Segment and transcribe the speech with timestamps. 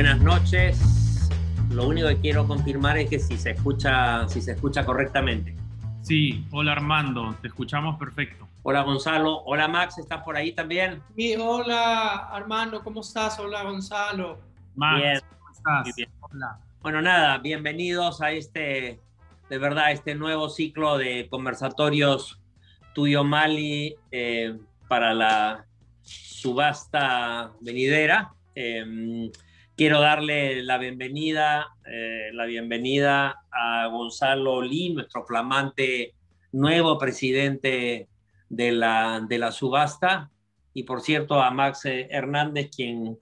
[0.00, 1.28] Buenas noches.
[1.68, 5.54] Lo único que quiero confirmar es que si se escucha, si se escucha correctamente.
[6.00, 8.48] Sí, hola Armando, te escuchamos perfecto.
[8.62, 11.02] Hola Gonzalo, hola Max, ¿estás por ahí también?
[11.14, 13.38] Sí, hola Armando, ¿cómo estás?
[13.40, 14.40] Hola Gonzalo.
[14.74, 15.20] Max, Bien.
[15.38, 15.82] ¿cómo estás?
[15.82, 16.10] Muy bien.
[16.20, 16.58] Hola.
[16.80, 18.98] Bueno, nada, bienvenidos a este,
[19.50, 22.40] de verdad, este nuevo ciclo de conversatorios
[22.94, 24.58] tuyo Mali eh,
[24.88, 25.66] para la
[26.00, 28.32] subasta venidera.
[28.54, 29.30] Eh,
[29.80, 36.12] quiero darle la bienvenida, eh, la bienvenida a Gonzalo Lee, nuestro flamante
[36.52, 38.10] nuevo presidente
[38.50, 40.30] de la, de la subasta,
[40.74, 43.18] y por cierto a Max eh, Hernández, quien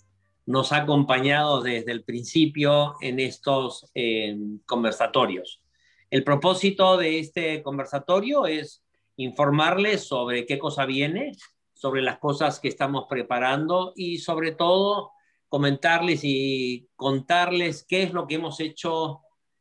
[0.46, 5.62] nos ha acompañado desde el principio en estos eh, conversatorios.
[6.10, 8.82] El propósito de este conversatorio es
[9.14, 11.36] informarles sobre qué cosa viene,
[11.72, 15.12] sobre las cosas que estamos preparando y sobre todo
[15.48, 19.20] comentarles y contarles qué es lo que hemos hecho,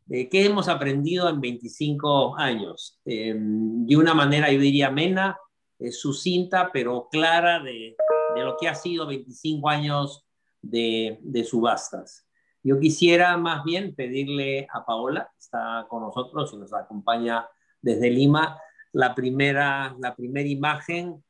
[0.10, 3.00] eh, qué hemos aprendido en 25 años.
[3.06, 5.38] Eh, de una manera, yo diría, amena,
[5.80, 7.96] eh, sucinta, pero clara de,
[8.36, 10.26] de, lo que ha sido 25 años
[10.62, 12.28] de, de, subastas.
[12.64, 17.48] Yo quisiera más bien pedirle a Paola, que está con nosotros y nos acompaña
[17.82, 18.60] desde Lima,
[18.92, 21.24] la primera, la primera imagen.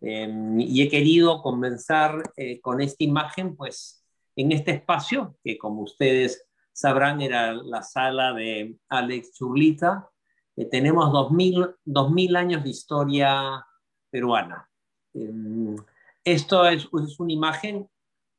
[0.00, 4.03] Eh, y he querido comenzar eh, con esta imagen, pues
[4.36, 10.08] en este espacio, que como ustedes sabrán era la sala de Alex Churlita.
[10.56, 13.64] Eh, tenemos 2000, 2000 años de historia
[14.10, 14.68] peruana.
[15.14, 15.76] Eh,
[16.24, 17.88] esto es, una imagen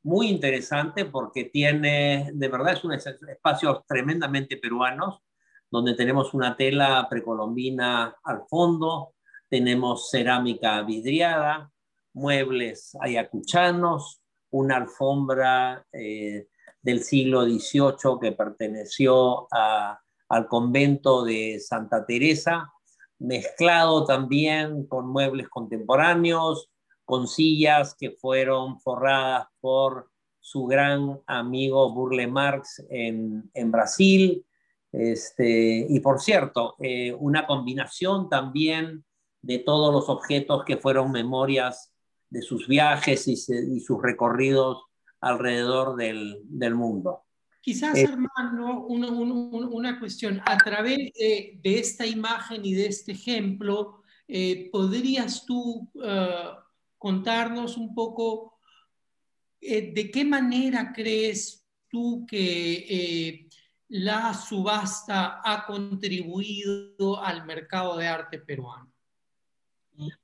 [0.02, 5.22] muy interesante porque tiene, de verdad, es un espacio tremendamente peruanos,
[5.70, 9.14] donde tenemos una tela precolombina al fondo,
[9.48, 11.72] tenemos cerámica vidriada,
[12.12, 14.20] muebles ayacuchanos,
[14.56, 16.48] una alfombra eh,
[16.80, 22.72] del siglo XVIII que perteneció al convento de Santa Teresa,
[23.18, 26.70] mezclado también con muebles contemporáneos,
[27.04, 30.10] con sillas que fueron forradas por
[30.40, 34.44] su gran amigo Burle Marx en, en Brasil.
[34.92, 39.04] Este, y por cierto, eh, una combinación también
[39.42, 41.92] de todos los objetos que fueron memorias
[42.30, 44.84] de sus viajes y, se, y sus recorridos
[45.20, 47.22] alrededor del, del mundo.
[47.60, 50.40] Quizás, eh, hermano, una, una, una, cuestión.
[50.46, 56.60] A través de, de, esta imagen y de este ejemplo, eh, ¿podrías tú uh,
[56.98, 58.56] contarnos un poco
[59.60, 63.48] eh, de qué manera crees tú que eh,
[63.88, 68.92] la subasta ha contribuido al mercado de arte peruano?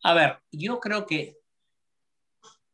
[0.03, 1.39] A ver, yo creo que,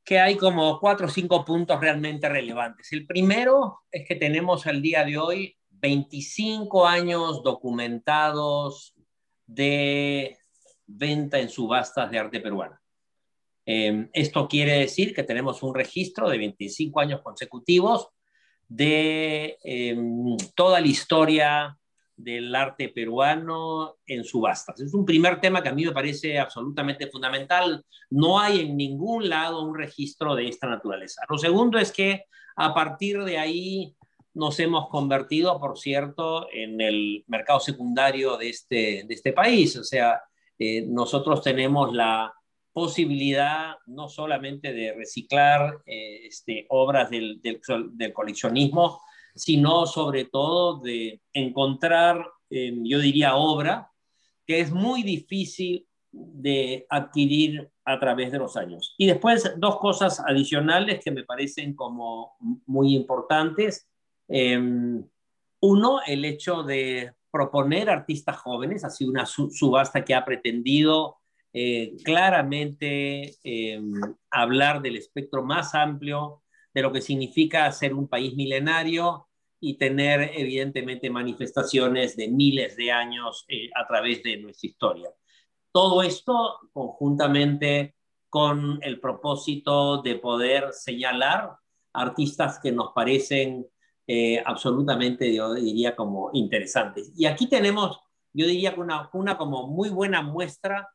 [0.09, 2.91] que hay como cuatro o cinco puntos realmente relevantes.
[2.95, 8.95] El primero es que tenemos al día de hoy 25 años documentados
[9.45, 10.39] de
[10.87, 12.81] venta en subastas de arte peruana.
[13.67, 18.09] Eh, esto quiere decir que tenemos un registro de 25 años consecutivos
[18.67, 19.97] de eh,
[20.55, 21.78] toda la historia
[22.19, 24.81] del arte peruano en subastas.
[24.81, 27.85] Es un primer tema que a mí me parece absolutamente fundamental.
[28.11, 31.23] No hay en ningún lado un registro de esta naturaleza.
[31.29, 32.25] Lo segundo es que
[32.57, 33.95] a partir de ahí
[34.35, 39.77] nos hemos convertido, por cierto, en el mercado secundario de este, de este país.
[39.77, 40.21] O sea,
[40.59, 42.35] eh, nosotros tenemos la
[42.73, 47.61] posibilidad no solamente de reciclar eh, este, obras del, del,
[47.93, 49.01] del, coleccionismo,
[49.39, 53.91] sino sobre todo de encontrar, eh, yo diría, obra
[54.47, 58.95] que es muy difícil de adquirir a través de los años.
[58.97, 63.87] Y después dos cosas adicionales que me parecen como muy importantes.
[64.29, 64.59] Eh,
[65.61, 71.19] uno, el hecho de proponer artistas jóvenes, ha sido una subasta que ha pretendido
[71.53, 73.81] eh, claramente eh,
[74.31, 76.43] hablar del espectro más amplio
[76.75, 79.28] de lo que significa ser un país milenario
[79.61, 85.11] y tener evidentemente manifestaciones de miles de años eh, a través de nuestra historia.
[85.73, 87.97] Todo esto conjuntamente
[88.29, 91.57] con el propósito de poder señalar
[91.93, 93.67] artistas que nos parecen
[94.07, 97.13] eh, absolutamente, yo diría, como interesantes.
[97.17, 98.01] Y aquí tenemos,
[98.33, 100.89] yo diría, una, una como muy buena muestra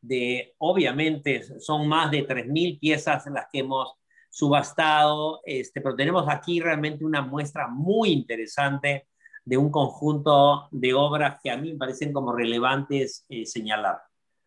[0.00, 3.94] de, obviamente, son más de 3.000 piezas las que hemos
[4.30, 9.08] subastado, este, pero tenemos aquí realmente una muestra muy interesante
[9.44, 13.98] de un conjunto de obras que a mí me parecen como relevantes eh, señalar.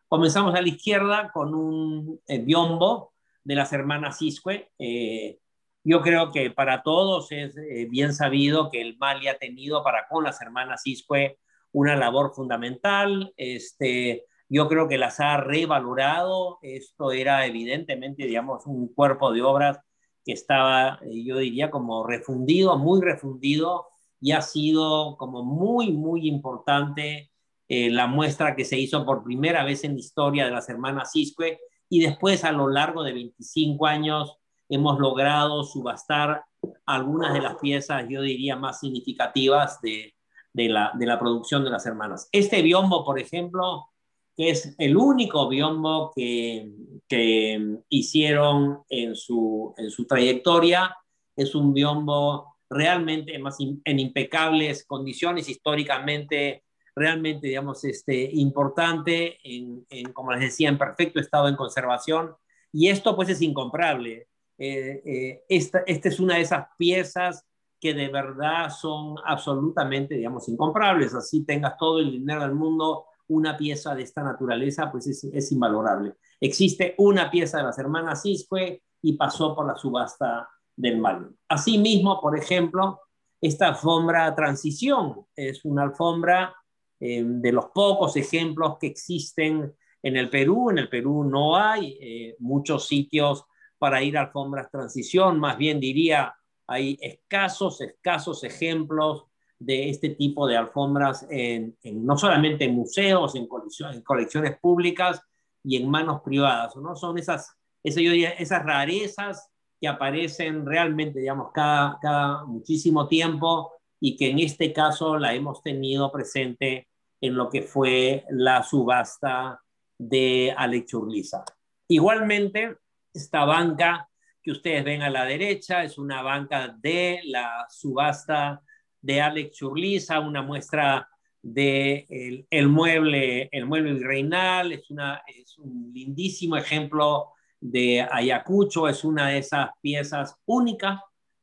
[0.08, 3.14] Comenzamos a la izquierda con un eh, biombo
[3.44, 5.40] de las hermanas Isque, eh,
[5.84, 7.56] yo creo que para todos es
[7.90, 11.40] bien sabido que el Mali ha tenido para con las hermanas Isque
[11.72, 13.34] una labor fundamental.
[13.36, 16.60] Este, yo creo que las ha revalorado.
[16.62, 19.80] Esto era evidentemente, digamos, un cuerpo de obras
[20.26, 23.88] que estaba, eh, yo diría, como refundido, muy refundido,
[24.20, 27.32] y ha sido como muy, muy importante
[27.70, 31.16] eh, la muestra que se hizo por primera vez en la historia de las hermanas
[31.16, 31.60] Isque,
[31.90, 34.38] y después a lo largo de 25 años
[34.68, 36.44] hemos logrado subastar
[36.86, 40.14] algunas de las piezas, yo diría, más significativas de,
[40.54, 42.28] la, de la producción de las hermanas.
[42.34, 43.91] Este biombo, por ejemplo,
[44.36, 46.72] que es el único biombo que,
[47.08, 50.96] que hicieron en su, en su trayectoria,
[51.36, 56.64] es un biombo realmente más en impecables condiciones históricamente
[56.96, 62.36] realmente, digamos, este, importante, en, en, como les decía, en perfecto estado en conservación.
[62.72, 64.28] Y esto pues es incomparable.
[64.58, 67.46] Eh, eh, esta, esta es una de esas piezas
[67.80, 71.14] que de verdad son absolutamente, digamos, incomparables.
[71.16, 75.52] Así tengas todo el dinero del mundo, una pieza de esta naturaleza, pues es, es
[75.52, 76.16] invalorable.
[76.40, 81.30] Existe una pieza de las hermanas Isque y pasó por la subasta del mal.
[81.48, 83.02] Asimismo, por ejemplo,
[83.40, 86.56] esta alfombra transición es una alfombra
[87.00, 89.74] eh, de los pocos ejemplos que existen
[90.04, 90.70] en el Perú.
[90.70, 93.46] En el Perú no hay eh, muchos sitios
[93.78, 96.36] para ir a alfombras transición, más bien diría,
[96.68, 99.26] hay escasos, escasos ejemplos
[99.62, 105.22] de este tipo de alfombras, en, no solamente en museos, en colecciones, públicas
[105.64, 106.96] y en manos privadas, ¿no?
[106.96, 108.04] Son esas, esas,
[108.40, 109.50] esas rarezas
[109.80, 115.62] que aparecen realmente, digamos, cada, cada muchísimo tiempo y que en este caso la hemos
[115.62, 116.88] tenido presente
[117.22, 119.62] en lo que fue la subasta
[119.96, 121.44] de Alex Churliza.
[121.88, 122.78] Igualmente,
[123.14, 124.10] esta banca
[124.42, 128.64] que ustedes ven a la derecha es una banca de la subasta
[129.02, 131.08] de Alex Churliza, una muestra
[131.42, 139.04] de el, mueble el mueble virreinal, es, una, es un lindísimo ejemplo de Ayacucho, es
[139.04, 141.00] una de esas piezas únicas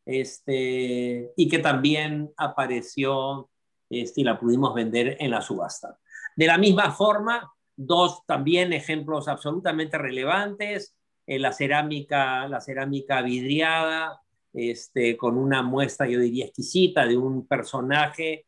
[0.07, 3.51] este, y que también apareció
[3.91, 5.99] este, y la pudimos vender en la subasta.
[6.37, 10.95] De la misma forma, dos también ejemplos absolutamente relevantes,
[11.27, 14.23] la cerámica, la cerámica vidriada,
[14.59, 18.47] este, con una muestra, yo diría, exquisita de un personaje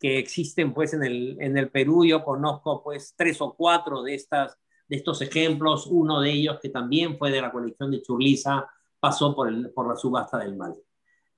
[0.00, 2.04] que existen pues en el, en el Perú.
[2.04, 4.58] Yo conozco pues tres o cuatro de, estas,
[4.88, 8.66] de estos ejemplos, uno de ellos que también fue de la colección de Churliza,
[8.98, 10.74] pasó por, el, por la subasta del mal.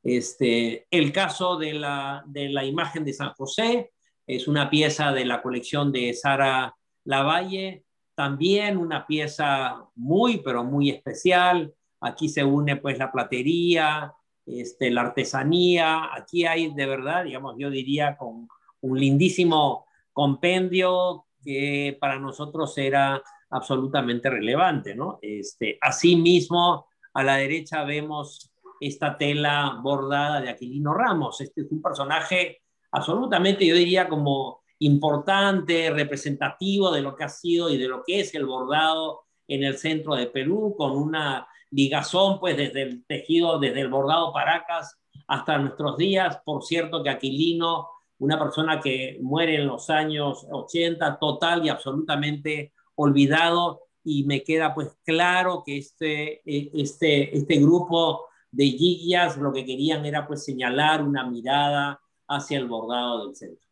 [0.03, 3.93] Este, el caso de la, de la imagen de San José
[4.27, 6.75] es una pieza de la colección de Sara
[7.05, 7.85] Lavalle,
[8.15, 11.75] también una pieza muy, pero muy especial.
[12.07, 14.15] Aquí se une pues la platería,
[14.47, 16.15] este, la artesanía.
[16.15, 18.49] Aquí hay de verdad, digamos, yo diría con
[18.81, 25.19] un lindísimo compendio que para nosotros era absolutamente relevante, ¿no?
[25.23, 31.41] Este, asimismo, a la derecha vemos esta tela bordada de Aquilino Ramos.
[31.41, 37.71] Este es un personaje absolutamente, yo diría, como importante, representativo de lo que ha sido
[37.71, 42.41] y de lo que es el bordado en el centro de Perú, con una ligazón,
[42.41, 44.99] pues desde el tejido, desde el bordado Paracas
[45.29, 46.41] hasta nuestros días.
[46.43, 52.73] Por cierto que Aquilino, una persona que muere en los años 80, total y absolutamente
[52.95, 59.53] olvidado, y me queda pues claro que este, e, este, este grupo de Gigias lo
[59.53, 63.69] que querían era pues señalar una mirada hacia el bordado del centro.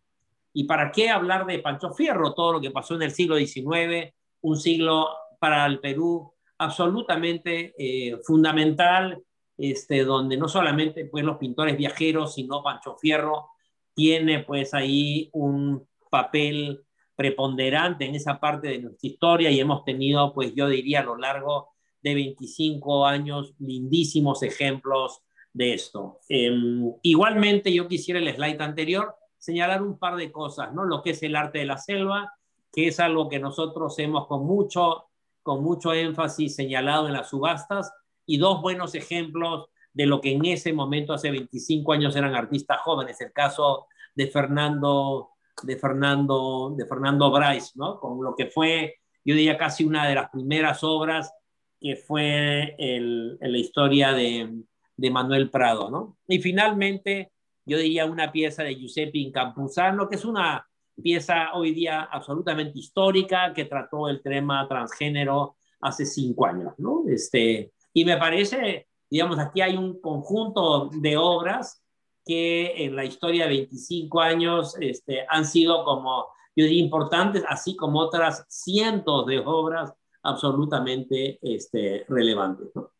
[0.52, 2.34] ¿Y para qué hablar de Pancho Fierro?
[2.34, 4.12] Todo lo que pasó en el siglo XIX,
[4.42, 9.22] un siglo para el Perú absolutamente eh, fundamental,
[9.56, 13.50] este, donde no solamente pues, los pintores viajeros, sino Pancho Fierro
[13.94, 16.84] tiene pues ahí un papel
[17.16, 21.16] preponderante en esa parte de nuestra historia y hemos tenido, pues yo diría a lo
[21.16, 26.18] largo de 25 años, lindísimos ejemplos de esto.
[26.28, 30.84] Em, igualmente, yo quisiera el slide anterior señalar un par de cosas, ¿no?
[30.84, 32.32] Lo que es el arte de la selva,
[32.72, 35.06] que es algo que nosotros hemos con mucho,
[35.44, 37.92] con mucho énfasis señalado en las subastas,
[38.26, 42.80] y dos buenos ejemplos de lo que en ese momento, hace 25 años, eran artistas
[42.80, 43.20] jóvenes.
[43.20, 45.30] El caso de Fernando,
[45.62, 48.00] de Fernando, de Fernando Bryce, ¿no?
[48.00, 51.32] Con lo que fue, yo diría, casi una de las primeras obras
[51.78, 54.62] que fue el, la historia de,
[54.96, 56.16] de Manuel Prado, ¿no?
[56.26, 57.32] Y finalmente,
[57.66, 60.66] yo diría una pieza de Giuseppe Incampuzano, que es una
[61.02, 67.04] pieza hoy día absolutamente histórica que trató el tema transgénero hace cinco años, ¿no?
[67.08, 71.82] Este, y me parece, digamos, aquí hay un conjunto de obras
[72.24, 78.00] que en la historia de 25 años este, han sido como, yo importantes, así como
[78.00, 82.68] otras cientos de obras absolutamente este, relevantes.
[82.74, 82.90] ¿no?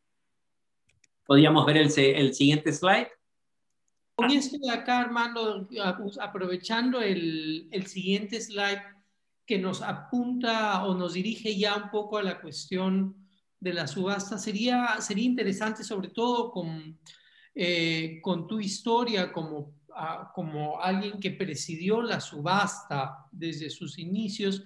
[1.26, 3.08] Podríamos ver el, el siguiente slide.
[4.16, 5.68] Con esto de acá, Armando,
[6.20, 8.82] aprovechando el, el, siguiente slide
[9.44, 13.16] que nos apunta o nos dirige ya un poco a la cuestión
[13.58, 16.98] de la subasta, sería, sería interesante sobre todo con
[17.56, 24.64] eh, con tu historia como, ah, como alguien que presidió la subasta desde sus inicios,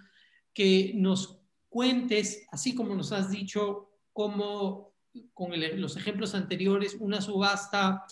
[0.54, 1.38] que nos
[1.68, 4.94] cuentes, así como nos has dicho, cómo
[5.34, 8.06] con los ejemplos anteriores, una subasta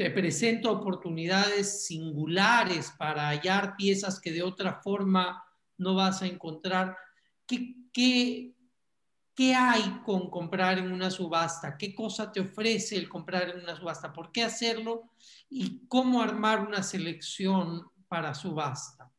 [0.00, 5.44] te presenta oportunidades singulares para hallar piezas que de otra forma
[5.76, 6.96] no vas a encontrar.
[7.46, 8.54] ¿Qué, qué,
[9.34, 11.76] ¿Qué hay con comprar en una subasta?
[11.76, 14.10] ¿Qué cosa te ofrece el comprar en una subasta?
[14.10, 15.10] ¿Por qué hacerlo?
[15.50, 19.12] ¿Y cómo armar una selección para subasta?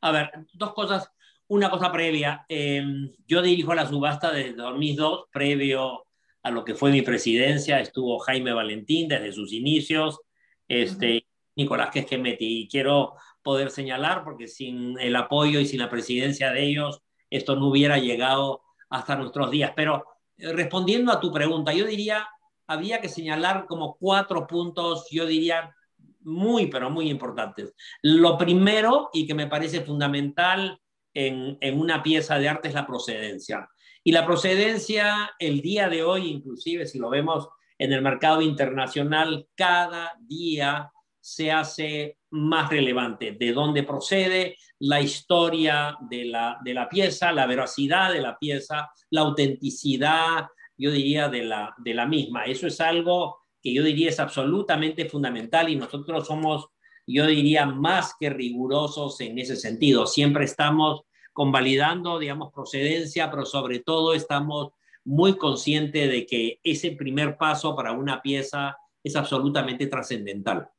[0.00, 1.10] A ver, dos cosas.
[1.48, 2.46] Una cosa previa.
[2.48, 6.06] Em, yo dirijo la subasta desde 2002, previo
[6.44, 7.80] a lo que fue mi presidencia.
[7.80, 10.20] Estuvo Jaime Valentín desde sus inicios,
[10.68, 12.60] este, Nicolás Quesquemeti.
[12.60, 17.56] Y quiero poder señalar, porque sin el apoyo y sin la presidencia de ellos, esto
[17.56, 19.72] no hubiera llegado hasta nuestros días.
[19.74, 20.04] Pero
[20.36, 22.28] eh, respondiendo a tu pregunta, yo diría,
[22.66, 25.74] había que señalar como cuatro puntos, yo diría,
[26.20, 27.74] muy, pero muy importantes.
[28.02, 30.78] Lo primero, y que me parece fundamental
[31.14, 33.66] en, en una pieza de arte, es la procedencia.
[34.06, 39.48] Y la procedencia, el día de hoy, inclusive si lo vemos en el mercado internacional,
[39.54, 46.86] cada día se hace más relevante, de dónde procede, la historia de la, de la
[46.86, 52.44] pieza, la veracidad de la pieza, la autenticidad, yo diría, de la, de la misma.
[52.44, 56.66] Eso es algo que yo diría es absolutamente fundamental y nosotros somos,
[57.06, 60.06] yo diría, más que rigurosos en ese sentido.
[60.06, 61.04] Siempre estamos
[61.34, 64.72] convalidando, digamos, procedencia, pero sobre todo estamos
[65.04, 70.70] muy conscientes de que ese primer paso para una pieza es absolutamente trascendental.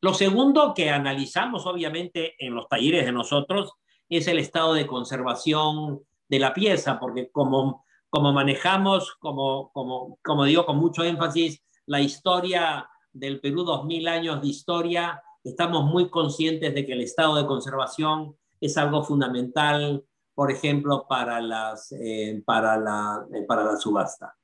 [0.00, 3.72] Lo segundo que analizamos, obviamente, en los talleres de nosotros
[4.08, 10.44] es el estado de conservación de la pieza, porque como, como manejamos, como, como, como
[10.44, 16.74] digo con mucho énfasis, la historia del Perú, 2000 años de historia, estamos muy conscientes
[16.74, 20.02] de que el estado de conservación es algo fundamental,
[20.34, 24.34] por ejemplo, para, las, eh, para, la, eh, para la subasta.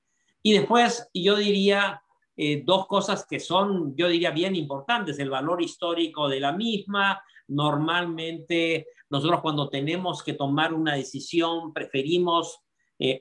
[0.43, 2.03] Y después, yo diría,
[2.37, 7.23] eh, dos cosas que son, yo diría, bien importantes, el valor histórico de la misma.
[7.49, 12.61] Normalmente nosotros cuando tenemos que tomar una decisión preferimos,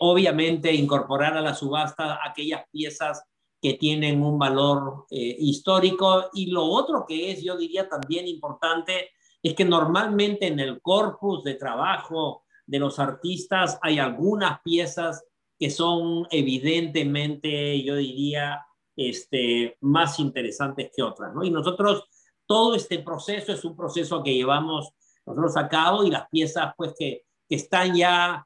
[0.01, 3.23] obviamente, incorporar a la subasta aquellas piezas
[3.61, 6.25] que tienen un valor histórico.
[6.33, 11.43] Y lo otro que es, yo diría, también importante, es que normalmente en el corpus
[11.43, 15.23] de trabajo de los artistas hay algunas piezas
[15.57, 18.65] que son evidentemente, yo diría,
[18.95, 21.33] este, más interesantes que otras.
[21.43, 22.03] Y nosotros,
[22.45, 24.89] todo este proceso es un proceso que llevamos
[25.25, 28.45] nosotros a cabo y las piezas pues que, que están ya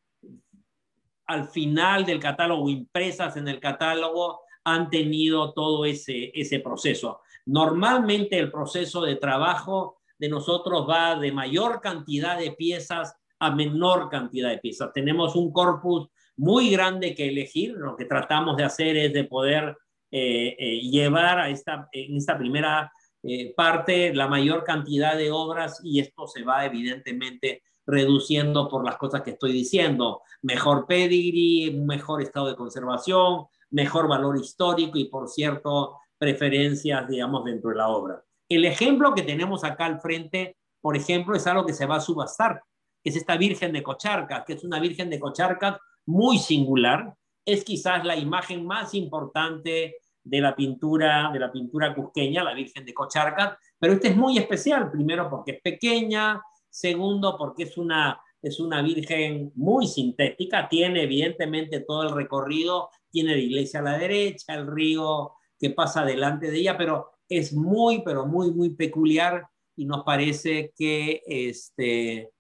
[1.26, 7.22] al final del catálogo, impresas en el catálogo, han tenido todo ese, ese proceso.
[7.46, 14.08] Normalmente el proceso de trabajo de nosotros va de mayor cantidad de piezas a menor
[14.10, 14.94] cantidad de piezas.
[14.94, 17.74] Tenemos un corpus muy grande que elegir.
[17.74, 19.76] Lo que tratamos de hacer es de poder
[20.10, 22.90] eh, eh, llevar a esta, en esta primera
[23.22, 28.96] eh, parte la mayor cantidad de obras y esto se va evidentemente reduciendo por las
[28.96, 30.22] cosas que estoy diciendo.
[30.42, 37.72] Mejor pedigree, mejor estado de conservación, mejor valor histórico y, por cierto, preferencias, digamos, dentro
[37.72, 38.24] de la obra.
[38.56, 42.02] El ejemplo que tenemos acá al frente, por ejemplo, es algo que se va a
[42.02, 42.62] subastar,
[43.04, 47.16] que es esta Virgen de Cocharcas, que es una Virgen de Cocharcas muy singular.
[47.44, 52.86] Es quizás la imagen más importante de la pintura, de la pintura cusqueña, la Virgen
[52.86, 58.22] de Cocharcas, pero este es muy especial, primero porque es pequeña, segundo porque es una,
[58.40, 63.98] es una Virgen muy sintética, tiene evidentemente todo el recorrido, tiene la iglesia a la
[63.98, 69.48] derecha, el río que pasa delante de ella, pero es muy, pero muy, muy peculiar
[69.76, 72.32] y nos parece que este,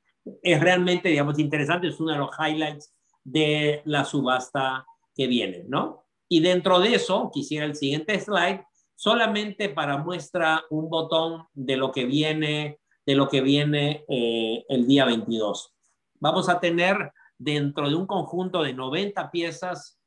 [0.41, 4.85] es realmente, digamos, interesante, es uno de los highlights de la subasta
[5.15, 6.03] que viene, ¿no?
[6.27, 8.63] Y dentro de eso, quisiera el siguiente slide,
[8.95, 14.87] solamente para muestra un botón de lo que viene, de lo que viene eh, el
[14.87, 15.73] día 22.
[16.19, 19.99] Vamos a tener dentro de un conjunto de 90 piezas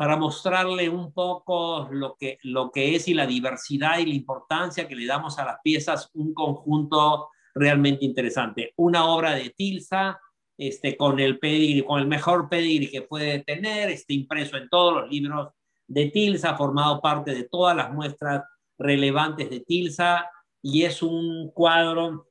[0.00, 4.88] para mostrarle un poco lo que, lo que es y la diversidad y la importancia
[4.88, 8.72] que le damos a las piezas, un conjunto realmente interesante.
[8.76, 10.18] Una obra de Tilsa,
[10.56, 11.38] este, con el
[11.86, 15.50] con el mejor pedigree que puede tener, este, impreso en todos los libros
[15.86, 18.42] de Tilsa, formado parte de todas las muestras
[18.78, 20.30] relevantes de Tilsa,
[20.62, 22.26] y es un cuadro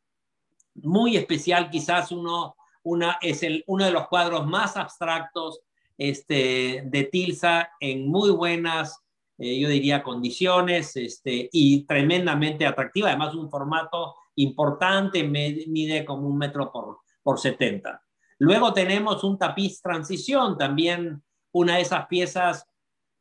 [0.73, 5.61] muy especial, quizás uno, una, es el, uno de los cuadros más abstractos
[5.99, 9.03] este, de Tilsa en muy buenas,
[9.37, 13.09] eh, yo diría, condiciones este, y tremendamente atractiva.
[13.09, 18.01] Además, un formato importante, mide como un metro por, por 70.
[18.37, 22.65] Luego tenemos un tapiz transición, también una de esas piezas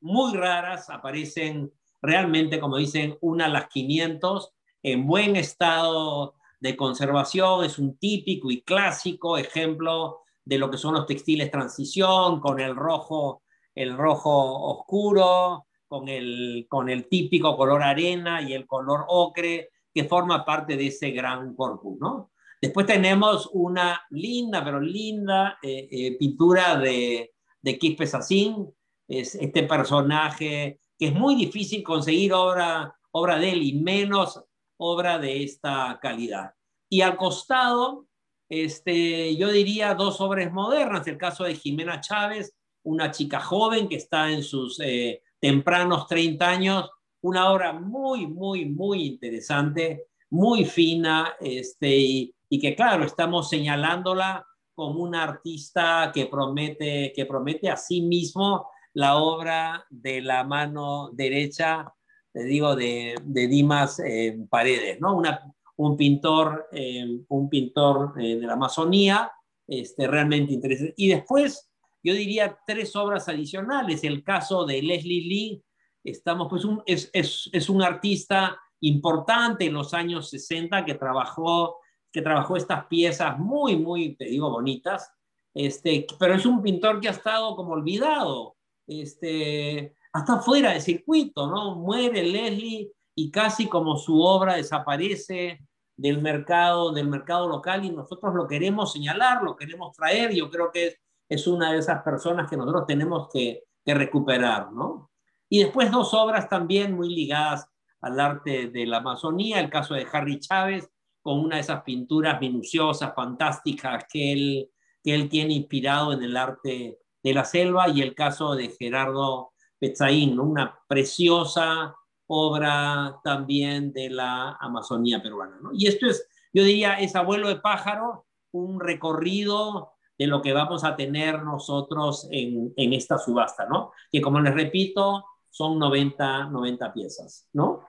[0.00, 4.52] muy raras, aparecen realmente, como dicen, una a las 500,
[4.84, 10.94] en buen estado de conservación, es un típico y clásico ejemplo de lo que son
[10.94, 13.42] los textiles transición, con el rojo,
[13.74, 14.30] el rojo
[14.70, 20.78] oscuro, con el, con el típico color arena y el color ocre, que forma parte
[20.78, 22.30] de ese gran corpus, ¿no?
[22.62, 30.80] Después tenemos una linda, pero linda eh, eh, pintura de, de Quispe es este personaje
[30.98, 34.42] que es muy difícil conseguir obra, obra de él y menos
[34.78, 36.54] obra de esta calidad.
[36.88, 38.07] Y al costado
[38.48, 43.96] este, yo diría dos obras modernas, el caso de Jimena Chávez, una chica joven que
[43.96, 46.90] está en sus eh, tempranos 30 años,
[47.20, 55.02] una obra muy, muy, muy interesante, muy fina, este, y, que claro, estamos señalándola como
[55.02, 61.92] una artista que promete, que promete a sí mismo la obra de la mano derecha,
[62.32, 65.16] te digo, de, de Dimas eh, Paredes, ¿no?
[65.16, 69.30] Una, un pintor, eh, un pintor eh, de la Amazonía,
[69.66, 70.94] este, realmente interesante.
[70.96, 71.70] Y después,
[72.02, 74.02] yo diría tres obras adicionales.
[74.02, 75.64] El caso de Leslie Lee,
[76.02, 81.76] estamos, pues, es, es, es, un artista importante en los años 60 que trabajó,
[82.12, 85.12] que trabajó estas piezas muy, muy, te digo, bonitas.
[85.54, 91.46] Este, pero es un pintor que ha estado como olvidado, este, hasta fuera de circuito,
[91.46, 91.76] ¿no?
[91.76, 95.67] Muere Leslie y casi como su obra desaparece
[95.98, 100.32] del mercado, del mercado local y nosotros lo queremos señalar, lo queremos traer.
[100.32, 104.72] Yo creo que es, es una de esas personas que nosotros tenemos que, que recuperar,
[104.72, 105.10] ¿no?
[105.50, 107.68] Y después dos obras también muy ligadas
[108.00, 110.88] al arte de la Amazonía, el caso de Harry Chávez,
[111.20, 114.70] con una de esas pinturas minuciosas, fantásticas que él,
[115.02, 119.50] que él tiene inspirado en el arte de la selva, y el caso de Gerardo
[119.80, 121.96] Pezzaín, una preciosa
[122.28, 125.58] obra también de la Amazonía peruana.
[125.60, 125.70] ¿no?
[125.72, 130.84] Y esto es, yo diría, es abuelo de pájaro, un recorrido de lo que vamos
[130.84, 133.92] a tener nosotros en, en esta subasta, ¿no?
[134.10, 137.86] Que como les repito, son 90, 90 piezas, ¿no?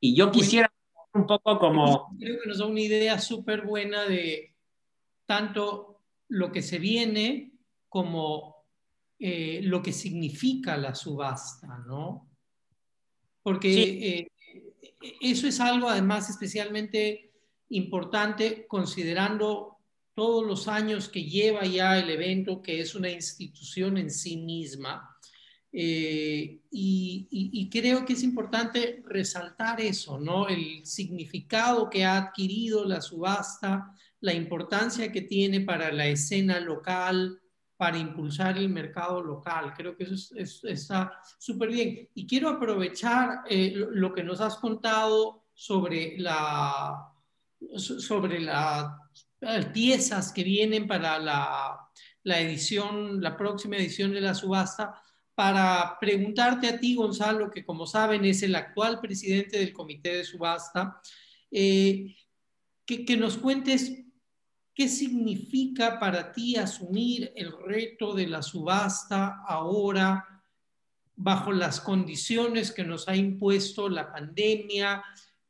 [0.00, 0.72] Y yo quisiera
[1.12, 2.16] un poco como...
[2.18, 4.56] Creo que nos da una idea súper buena de
[5.26, 7.52] tanto lo que se viene
[7.88, 8.64] como
[9.18, 12.29] eh, lo que significa la subasta, ¿no?
[13.42, 14.32] Porque eh,
[15.20, 17.32] eso es algo además especialmente
[17.70, 19.78] importante considerando
[20.14, 25.16] todos los años que lleva ya el evento, que es una institución en sí misma.
[25.72, 30.48] Eh, y, y, creo que es importante resaltar eso, ¿no?
[30.48, 37.39] El significado que ha adquirido la subasta, la importancia que tiene para la escena local,
[37.80, 39.72] para impulsar el mercado local.
[39.74, 42.10] Creo que eso está súper bien.
[42.14, 47.10] Y quiero aprovechar eh, lo que nos has contado sobre, la,
[47.78, 48.92] sobre las
[49.72, 51.88] piezas que vienen para la,
[52.24, 55.00] la edición, la próxima edición de la subasta,
[55.34, 60.24] para preguntarte a ti, Gonzalo, que como saben es el actual presidente del comité de
[60.24, 61.00] subasta,
[61.50, 62.14] eh,
[62.84, 64.04] que, que, nos cuentes
[64.80, 70.42] ¿Qué significa para ti asumir el reto de la subasta ahora
[71.16, 75.04] bajo las condiciones que nos ha impuesto la pandemia,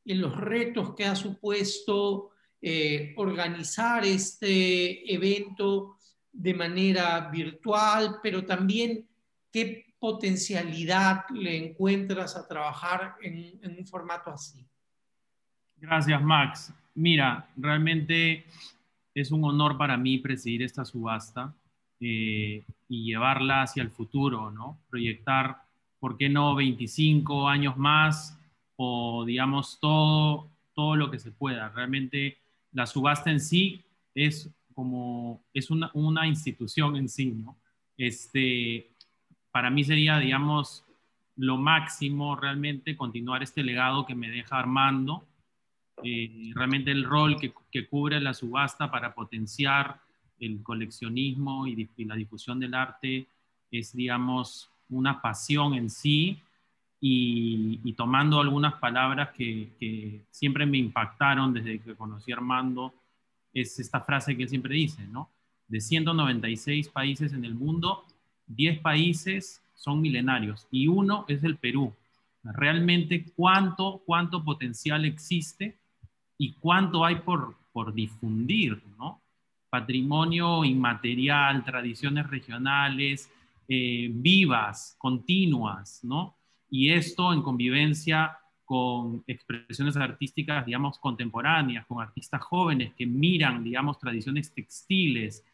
[0.05, 5.99] en los retos que ha supuesto eh, organizar este evento
[6.33, 9.09] de manera virtual, pero también
[9.53, 14.67] qué potencialidad le encuentras a trabajar en un formato así?
[15.77, 16.73] Gracias, Max.
[16.97, 18.45] Mira, realmente
[19.21, 21.55] es un honor para mí presidir esta subasta
[22.01, 24.79] eh, y llevarla hacia el futuro, ¿no?
[24.89, 25.63] Proyectar,
[25.99, 28.39] ¿por qué no 25 años más
[28.77, 31.69] o digamos todo, todo lo que se pueda?
[31.69, 32.39] Realmente
[32.73, 37.57] la subasta en sí es como, es una, una institución en sí, ¿no?
[37.97, 38.91] Este,
[39.51, 40.85] para mí sería, digamos,
[41.37, 45.27] lo máximo realmente continuar este legado que me deja Armando.
[46.05, 50.01] Eh, realmente el rol que, que, cubre la subasta para potenciar
[50.39, 53.27] el coleccionismo y, y, la difusión del arte
[53.71, 56.39] es, digamos, una pasión en sí.
[57.03, 62.93] Y, y tomando algunas palabras que, que, siempre me impactaron desde que conocí a Armando,
[63.55, 65.31] es esta frase que él siempre dice, ¿no?
[65.67, 68.05] De 196 países en el mundo,
[68.49, 71.95] 10 países son milenarios y uno es el Perú.
[72.43, 75.80] Realmente cuánto, cuánto potencial existe
[76.41, 79.21] y cuánto hay por, por difundir, ¿no?
[79.69, 83.31] Patrimonio inmaterial, tradiciones regionales,
[83.69, 86.35] eh, vivas, continuas, ¿no?
[86.71, 93.99] Y esto en convivencia con expresiones artísticas, digamos, contemporáneas, con artistas jóvenes que miran, digamos,
[93.99, 95.45] tradiciones textiles,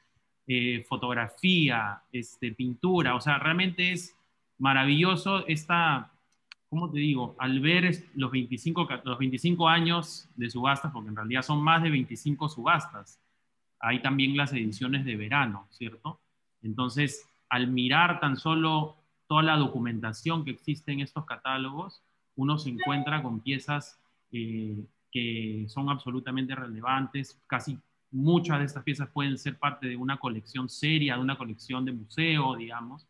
[0.47, 4.17] eh, fotografía, este, pintura, o sea, realmente es
[4.59, 6.13] maravilloso esta,
[6.69, 7.37] ¿cómo te digo?
[7.39, 11.91] Al ver los 25, los 25 años de subastas, porque en realidad son más de
[11.91, 13.21] 25 subastas,
[13.79, 16.21] hay también las ediciones de verano, ¿cierto?
[16.63, 18.97] Entonces, al mirar tan solo
[19.29, 22.03] toda la documentación que existe en estos catálogos,
[22.37, 24.01] uno se encuentra con piezas
[24.33, 27.79] eh, que son absolutamente relevantes, casi
[28.11, 31.93] Muchas de estas piezas pueden ser parte de una colección seria, de una colección de
[31.93, 33.07] museo, digamos,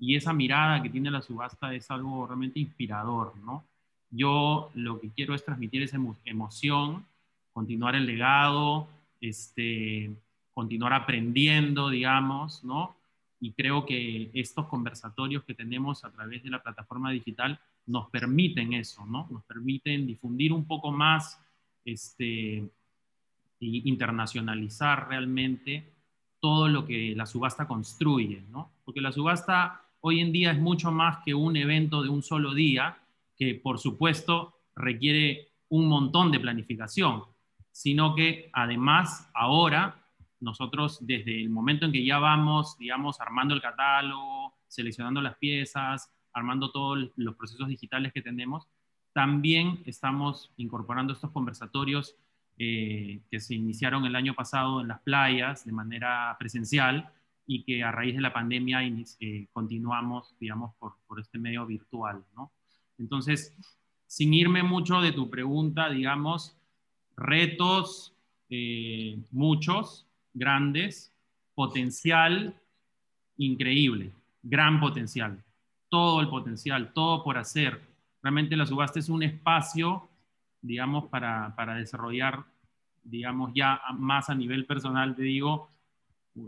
[0.00, 3.64] y esa mirada que tiene la subasta es algo realmente inspirador, ¿no?
[4.10, 7.04] Yo lo que quiero es transmitir esa emoción,
[7.52, 8.88] continuar el legado,
[9.20, 10.10] este,
[10.54, 12.96] continuar aprendiendo, digamos, ¿no?
[13.40, 18.72] Y creo que estos conversatorios que tenemos a través de la plataforma digital nos permiten
[18.72, 19.28] eso, ¿no?
[19.30, 21.38] Nos permiten difundir un poco más
[21.84, 22.64] este,
[23.60, 25.84] internacionalizar realmente
[26.40, 28.70] todo lo que la subasta construye, ¿no?
[28.84, 32.54] Porque la subasta hoy en día es mucho más que un evento de un solo
[32.54, 32.98] día,
[33.36, 37.24] que por supuesto requiere un montón de planificación,
[37.70, 40.04] sino que además ahora
[40.40, 46.10] nosotros desde el momento en que ya vamos, digamos, armando el catálogo, seleccionando las piezas,
[46.32, 48.68] armando todos los procesos digitales que tenemos,
[49.12, 52.16] también estamos incorporando estos conversatorios
[52.58, 57.12] eh, que se iniciaron el año pasado en las playas de manera presencial
[57.46, 62.24] y que a raíz de la pandemia eh, continuamos, digamos, por, por, este medio virtual,
[62.36, 62.52] ¿no?
[62.98, 63.56] Entonces,
[64.06, 66.56] sin irme mucho de tu pregunta, digamos,
[67.16, 68.14] retos,
[68.48, 71.12] eh, muchos, grandes,
[71.54, 72.54] potencial
[73.36, 75.42] increíble, gran potencial,
[75.88, 77.80] todo el potencial, todo por hacer.
[78.22, 80.10] Realmente la subasta es un espacio
[80.62, 82.44] digamos, para, para desarrollar,
[83.02, 85.70] digamos, ya más a nivel personal, te digo,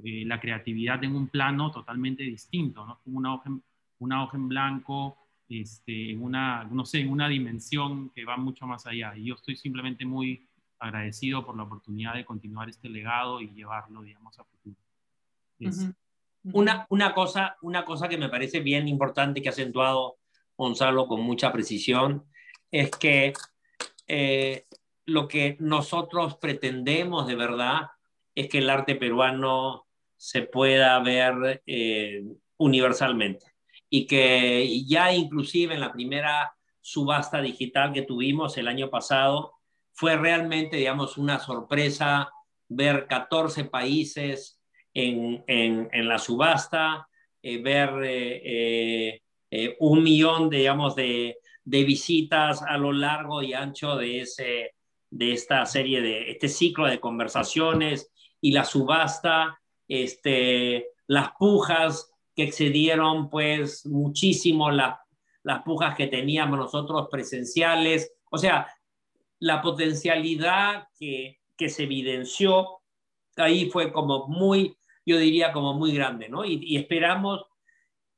[0.05, 3.01] eh, la creatividad en un plano totalmente distinto, ¿no?
[3.07, 3.63] Una hoja en,
[3.99, 5.17] una hoja en blanco,
[5.49, 9.17] este, en una, no sé, en una dimensión que va mucho más allá.
[9.17, 10.47] Y yo estoy simplemente muy
[10.79, 14.77] agradecido por la oportunidad de continuar este legado y llevarlo, digamos, a futuro.
[16.53, 20.17] Una, una, cosa, una cosa que me parece bien importante que ha acentuado
[20.57, 22.25] Gonzalo con mucha precisión
[22.71, 23.33] es que
[24.09, 24.67] eh,
[25.07, 27.91] lo que nosotros pretendemos de verdad
[28.35, 32.23] es que el arte peruano se pueda ver eh,
[32.57, 33.47] universalmente.
[33.89, 39.55] Y que ya inclusive en la primera subasta digital que tuvimos el año pasado
[39.93, 42.31] fue realmente, digamos, una sorpresa
[42.69, 44.61] ver 14 países
[44.95, 47.09] en, en, la subasta,
[47.43, 49.21] eh, ver
[49.79, 54.75] un millón, digamos, de, de visitas a lo largo y ancho de, ese,
[55.11, 58.12] de esta serie de este ciclo de conversaciones
[58.43, 64.99] y la subasta, este, las pujas que excedieron pues muchísimo las
[65.65, 68.69] pujas que teníamos nosotros presenciales, o sea,
[69.39, 72.81] la potencialidad que, que se evidenció
[73.37, 74.77] ahí fue como muy,
[75.07, 76.45] yo diría como muy grande, ¿no?
[76.45, 77.47] Y, y esperamos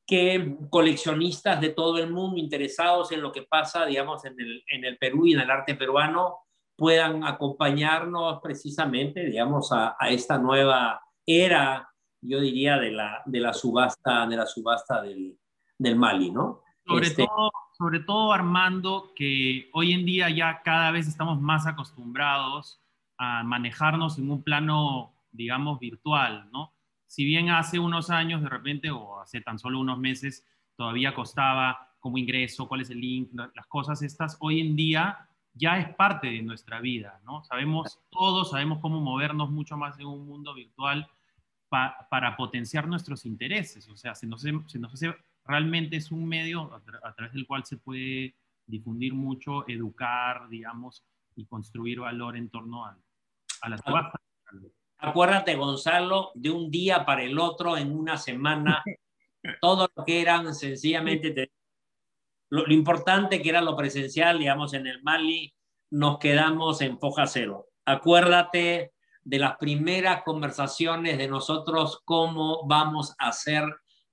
[0.07, 4.85] que coleccionistas de todo el mundo interesados en lo que pasa, digamos, en el, en
[4.85, 6.44] el Perú y en el arte peruano
[6.77, 11.89] puedan acompañarnos precisamente, digamos, a, a esta nueva era,
[12.21, 15.39] yo diría, de la, de la subasta, de la subasta del,
[15.79, 16.63] del Mali, ¿no?
[16.87, 17.27] Sobre, este...
[17.27, 22.83] todo, sobre todo, Armando, que hoy en día ya cada vez estamos más acostumbrados
[23.17, 26.75] a manejarnos en un plano, digamos, virtual, ¿no?
[27.15, 30.45] si bien hace unos años de repente, o hace tan solo unos meses,
[30.77, 35.79] todavía costaba como ingreso, cuál es el link, las cosas estas, hoy en día ya
[35.79, 37.45] es parte de nuestra vida, ¿no?
[37.45, 41.09] Sabemos, todos sabemos cómo movernos mucho más en un mundo virtual
[41.69, 45.13] para potenciar nuestros intereses, o sea, se nos, se nos hace
[45.45, 48.35] realmente es un medio a, través del cual se puede
[48.67, 51.05] difundir mucho, educar, digamos,
[51.37, 52.97] y construir valor en torno a,
[53.61, 54.21] a la subasta.
[54.99, 58.83] Acuérdate, Gonzalo, de un día para el otro, en una semana,
[59.61, 61.51] todo lo que eran sencillamente,
[62.51, 65.55] lo, importante que era lo presencial, digamos, en el Mali,
[65.91, 67.69] nos quedamos en foja cero.
[67.85, 73.65] Acuérdate de las primeras conversaciones de nosotros, cómo vamos a hacer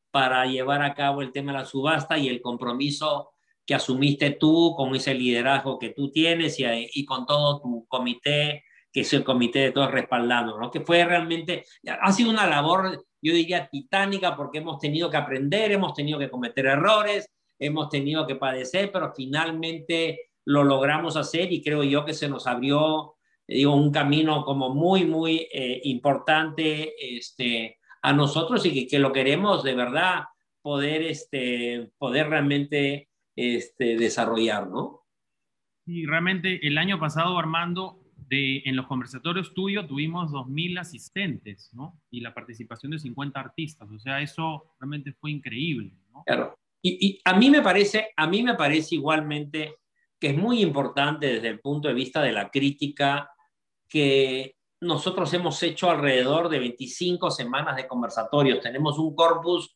[0.09, 3.31] para llevar a cabo el tema de la subasta y el compromiso
[3.65, 9.01] que asumiste tú con ese liderazgo que tú tienes y, con todo tu comité que
[9.01, 10.69] es el comité de todos respaldando, ¿no?
[10.69, 15.71] Que fue realmente, ha sido una labor, yo diría, titánica porque hemos tenido que aprender,
[15.71, 17.29] hemos tenido que cometer errores,
[17.61, 22.47] hemos tenido que padecer, pero finalmente lo logramos hacer y creo yo que se nos
[22.47, 23.15] abrió,
[23.47, 29.13] digo, un camino como muy, muy eh, importante este, a nosotros y que, que, lo
[29.13, 30.23] queremos de verdad
[30.61, 35.01] poder, este, poder realmente este, desarrollar, ¿no?
[35.85, 38.01] Y realmente el año pasado, Armando,
[38.33, 41.99] en los conversatorios tuyos tuvimos 2.000 asistentes, ¿no?
[42.09, 46.23] Y la participación de 50 artistas, o sea, eso realmente fue increíble, ¿no?
[46.25, 46.57] Claro.
[46.81, 49.75] Y, y, a, mí me parece, a mí me parece igualmente
[50.19, 53.31] que es muy importante desde el punto de vista de la crítica
[53.89, 58.61] que nosotros hemos hecho alrededor de 25 semanas de conversatorios.
[58.61, 59.75] Tenemos un corpus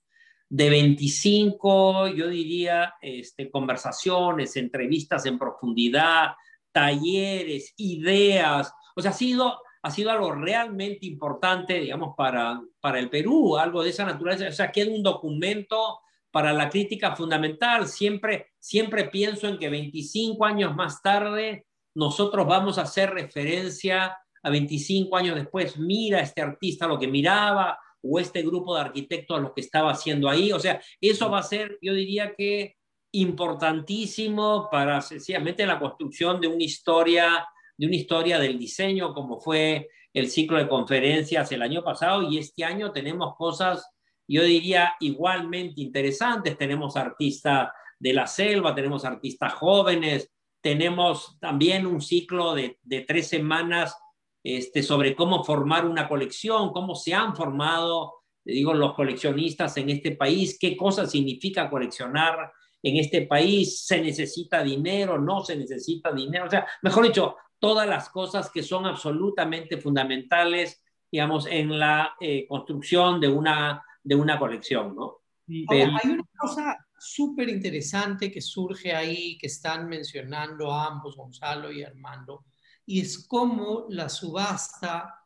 [0.50, 6.34] de 25, yo diría, este, conversaciones, entrevistas en profundidad,
[6.72, 8.74] talleres, ideas.
[8.96, 13.84] O sea, ha sido, ha sido algo realmente importante, digamos, para, para el Perú, algo
[13.84, 14.48] de esa naturaleza.
[14.48, 16.00] O sea, queda un documento
[16.36, 17.88] para la crítica fundamental.
[17.88, 24.50] Siempre, siempre pienso en que 25 años más tarde nosotros vamos a hacer referencia a
[24.50, 25.78] 25 años después.
[25.78, 30.28] Mira este artista lo que miraba o este grupo de arquitectos lo que estaba haciendo
[30.28, 30.52] ahí.
[30.52, 32.76] O sea, eso va a ser, yo diría que
[33.14, 39.88] importantísimo para sencillamente la construcción de una historia, de una historia del diseño, como fue
[40.14, 43.90] el ciclo de conferencias el año pasado, y este año tenemos cosas,
[44.28, 46.58] yo diría, igualmente interesantes.
[46.58, 53.28] Tenemos artistas de la selva, tenemos artistas jóvenes, tenemos también un ciclo de, de tres
[53.28, 53.96] semanas
[54.44, 60.12] este, sobre cómo formar una colección, cómo se han formado, digo, los coleccionistas en este
[60.12, 62.52] país, qué cosa significa coleccionar
[62.84, 67.88] en este país, se necesita dinero, no se necesita dinero, o sea, mejor dicho, todas
[67.88, 74.40] las cosas que son absolutamente fundamentales, digamos, en la eh, construcción de una, de una
[74.40, 75.22] colección, ¿no?
[75.68, 82.46] hay una cosa súper interesante que surge ahí, que están mencionando ambos, Gonzalo y Armando,
[82.86, 85.22] y es cómo la subasta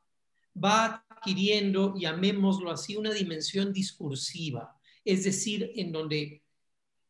[0.62, 6.44] va adquiriendo, llamémoslo así, una dimensión discursiva, es decir, en donde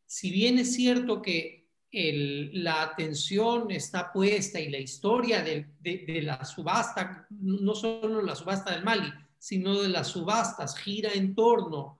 [0.06, 7.26] si bien es cierto que la atención está puesta y la historia de, la subasta,
[7.30, 11.98] no solo la subasta del Mali, sino de las subastas, gira en torno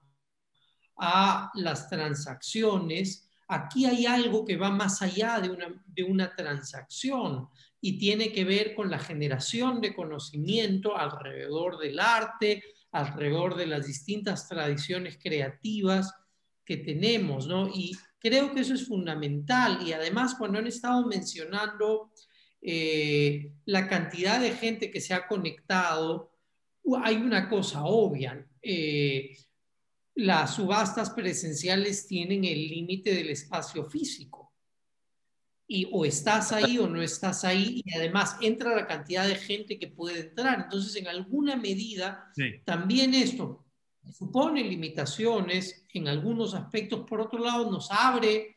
[0.97, 7.49] a las transacciones, aquí hay algo que va más allá de una, de una transacción
[7.81, 13.87] y tiene que ver con la generación de conocimiento alrededor del arte, alrededor de las
[13.87, 16.15] distintas tradiciones creativas
[16.65, 17.69] que tenemos, ¿no?
[17.69, 19.81] Y creo que eso es fundamental.
[19.87, 22.13] Y además, cuando han estado mencionando
[22.61, 26.31] eh, la cantidad de gente que se ha conectado,
[27.03, 28.47] hay una cosa obvia.
[28.63, 29.37] Eh,
[30.15, 34.53] las subastas presenciales tienen el límite del espacio físico.
[35.67, 39.79] Y o estás ahí o no estás ahí, y además entra la cantidad de gente
[39.79, 40.63] que puede entrar.
[40.63, 42.33] Entonces, en alguna medida,
[42.65, 43.65] también esto
[44.13, 48.57] supone limitaciones en algunos aspectos, por otro lado nos abre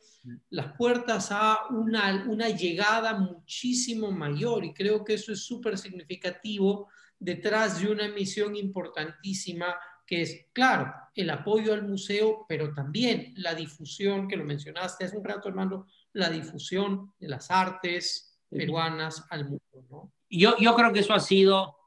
[0.50, 6.88] las puertas a una, una llegada muchísimo mayor y creo que eso es súper significativo
[7.24, 13.56] detrás de una misión importantísima que es, claro, el apoyo al museo, pero también la
[13.56, 19.46] difusión, que lo mencionaste hace un rato, hermano, la difusión de las artes peruanas al
[19.46, 19.86] mundo.
[19.90, 20.12] ¿no?
[20.30, 21.78] Yo, yo creo que eso ha sido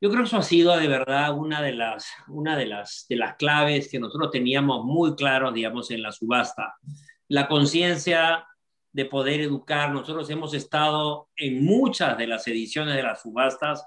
[0.00, 3.16] yo creo que eso ha sido de verdad una de las, una de las, de
[3.16, 6.74] las claves que nosotros teníamos muy claro, digamos, en la subasta.
[7.28, 8.46] La conciencia
[8.92, 9.92] de poder educar.
[9.92, 13.86] Nosotros hemos estado en muchas de las ediciones de las subastas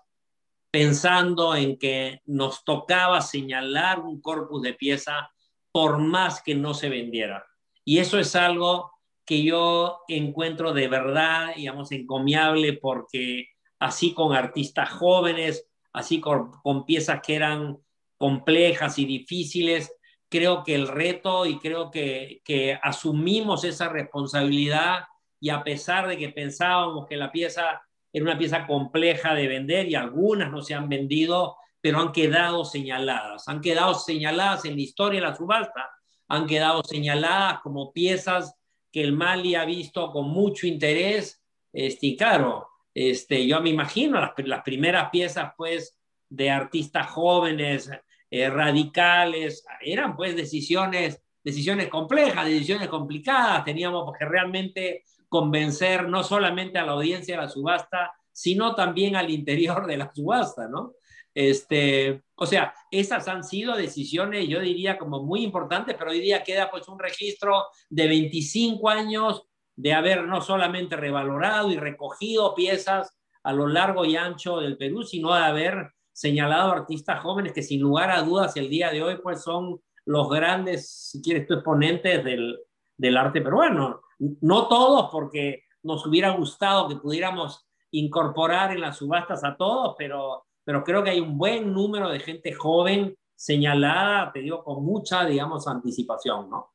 [0.71, 5.31] pensando en que nos tocaba señalar un corpus de pieza
[5.71, 7.45] por más que no se vendiera.
[7.85, 8.91] Y eso es algo
[9.25, 13.49] que yo encuentro de verdad, digamos, encomiable porque
[13.79, 16.51] así con artistas jóvenes, así con,
[16.85, 17.77] piezas que eran
[18.17, 19.93] complejas y difíciles,
[20.29, 25.05] creo que el reto y creo que, que asumimos esa responsabilidad
[25.39, 27.81] y a pesar de que pensábamos que la pieza
[28.17, 32.65] era una pieza compleja de vender y algunas no se han vendido, pero han quedado
[32.65, 35.89] señaladas, han quedado señaladas en la historia de la subasta,
[36.27, 38.55] han quedado señaladas como piezas
[38.91, 44.19] que el Mali ha visto con mucho interés, este, y claro, este, yo me imagino
[44.37, 47.91] las, primeras piezas pues de artistas jóvenes,
[48.31, 56.77] eh, radicales, eran pues decisiones, decisiones complejas, decisiones complicadas, teníamos que realmente convencer no solamente
[56.77, 60.93] a la audiencia de la subasta, sino también al interior de la subasta, ¿no?
[61.33, 66.43] Este, o sea, esas han sido decisiones, yo diría, como muy importantes, pero hoy día
[66.43, 69.43] queda pues un registro de 25 años
[69.75, 75.03] de haber no solamente revalorado y recogido piezas a lo largo y ancho del Perú,
[75.03, 79.19] sino de haber señalado artistas jóvenes que sin lugar a dudas el día de hoy
[79.21, 82.57] pues son los grandes, si quieres tú, exponentes del,
[82.97, 84.01] del arte peruano.
[84.19, 90.45] No todos, porque nos hubiera gustado que pudiéramos incorporar en las subastas a todos, pero,
[90.63, 95.25] pero creo que hay un buen número de gente joven señalada, te digo, con mucha,
[95.25, 96.73] digamos, anticipación, ¿no?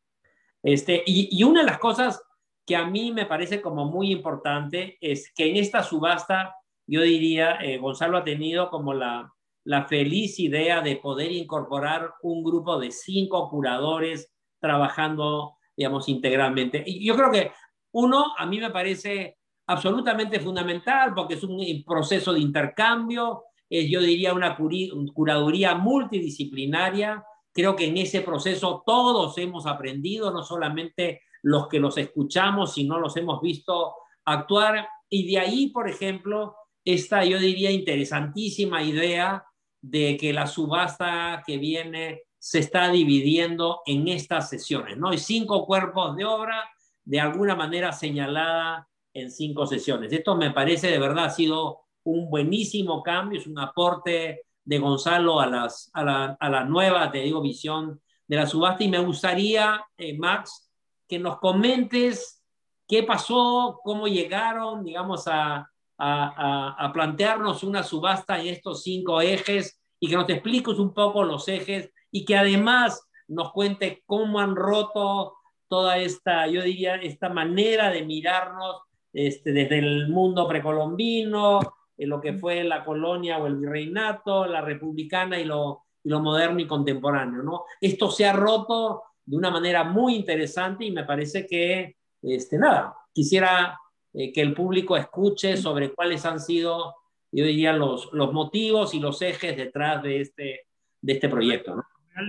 [0.62, 2.22] Este, y, y una de las cosas
[2.64, 6.54] que a mí me parece como muy importante es que en esta subasta,
[6.86, 9.32] yo diría, eh, Gonzalo ha tenido como la,
[9.64, 16.82] la feliz idea de poder incorporar un grupo de cinco curadores trabajando digamos, integralmente.
[16.86, 17.52] Y yo creo que
[17.92, 24.00] uno, a mí me parece absolutamente fundamental porque es un proceso de intercambio, es, yo
[24.00, 27.24] diría una curaduría multidisciplinaria.
[27.52, 32.98] Creo que en ese proceso todos hemos aprendido, no solamente los que los escuchamos, sino
[32.98, 34.88] los hemos visto actuar.
[35.08, 39.44] Y de ahí, por ejemplo, esta, yo diría, interesantísima idea
[39.80, 45.10] de que la subasta que viene se está dividiendo en estas sesiones, ¿no?
[45.10, 46.68] Hay cinco cuerpos de obra,
[47.04, 50.12] de alguna manera señalada en cinco sesiones.
[50.12, 55.38] Esto me parece de verdad ha sido un buenísimo cambio, es un aporte de Gonzalo
[55.38, 58.98] a, las, a, la, a la nueva, te digo, visión de la subasta y me
[58.98, 60.68] gustaría, eh, Max,
[61.06, 62.42] que nos comentes
[62.88, 69.80] qué pasó, cómo llegaron, digamos, a, a, a, plantearnos una subasta en estos cinco ejes
[70.00, 74.54] y que nos expliques un poco los ejes y que además nos cuente cómo han
[74.54, 75.34] roto
[75.66, 81.60] toda esta, yo diría, esta manera de mirarnos este, desde el mundo precolombino,
[81.96, 86.66] en lo que fue la colonia o el virreinato, la republicana y lo, moderno y
[86.66, 87.64] contemporáneo.
[87.80, 92.94] Esto se ha roto de una manera muy interesante y me parece que, este, nada,
[93.12, 93.78] quisiera
[94.12, 96.96] eh, que el público escuche sobre cuáles han sido,
[97.30, 100.66] yo diría, los, motivos y los ejes detrás de este,
[101.00, 101.82] de este proyecto.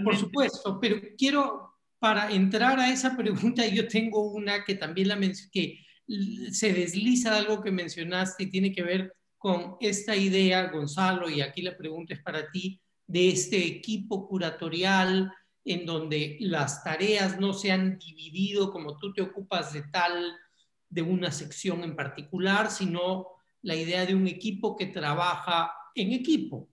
[0.03, 5.19] Por supuesto, pero quiero, para entrar a esa pregunta, yo tengo una que también la
[5.51, 5.79] que
[6.51, 11.41] se desliza de algo que mencionaste y tiene que ver con esta idea, Gonzalo, y
[11.41, 15.31] aquí la pregunta es para ti, de este equipo curatorial
[15.65, 20.35] en donde las tareas no se han dividido como tú te ocupas de tal,
[20.89, 23.27] de una sección en particular, sino
[23.61, 26.69] la idea de un equipo que trabaja en equipo.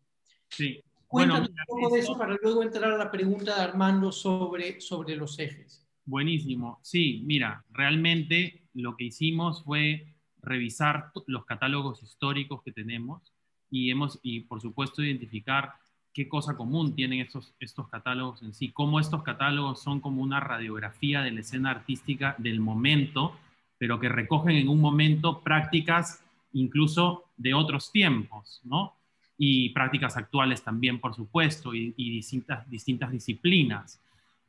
[0.49, 0.83] Sí.
[1.11, 5.16] Cuéntanos un poco de eso para luego entrar a la pregunta de Armando sobre, sobre
[5.16, 5.85] los ejes.
[6.05, 6.79] Buenísimo.
[6.83, 13.35] Sí, mira, realmente lo que hicimos fue revisar los catálogos históricos que tenemos
[13.73, 15.73] y, hemos, y por supuesto identificar
[16.12, 20.38] qué cosa común tienen estos, estos catálogos en sí, cómo estos catálogos son como una
[20.38, 23.35] radiografía de la escena artística del momento,
[23.79, 28.94] pero que recogen en un momento prácticas incluso de otros tiempos, ¿no?
[29.42, 33.98] Y prácticas actuales también, por supuesto, y, distintas, distintas disciplinas.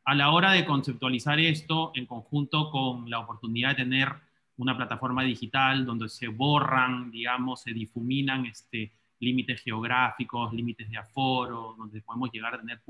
[0.04, 4.10] A la hora de conceptualizar esto en conjunto con la oportunidad de tener
[4.58, 11.74] una plataforma digital donde se borran, digamos, se difuminan este, límites geográficos, límites de aforo,
[11.78, 12.82] donde podemos llegar a tener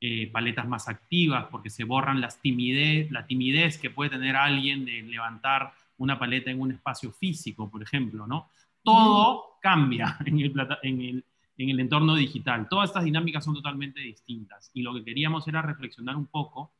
[0.00, 4.86] eh, paletas más activas porque se borran las timidez, la timidez que puede tener alguien
[4.86, 8.48] de levantar una paleta en un espacio físico, por ejemplo, ¿no?
[8.88, 11.24] Todo cambia en el, en, el,
[11.58, 12.68] en el entorno digital.
[12.68, 16.72] Todas estas dinámicas son totalmente distintas y lo que queríamos era reflexionar un poco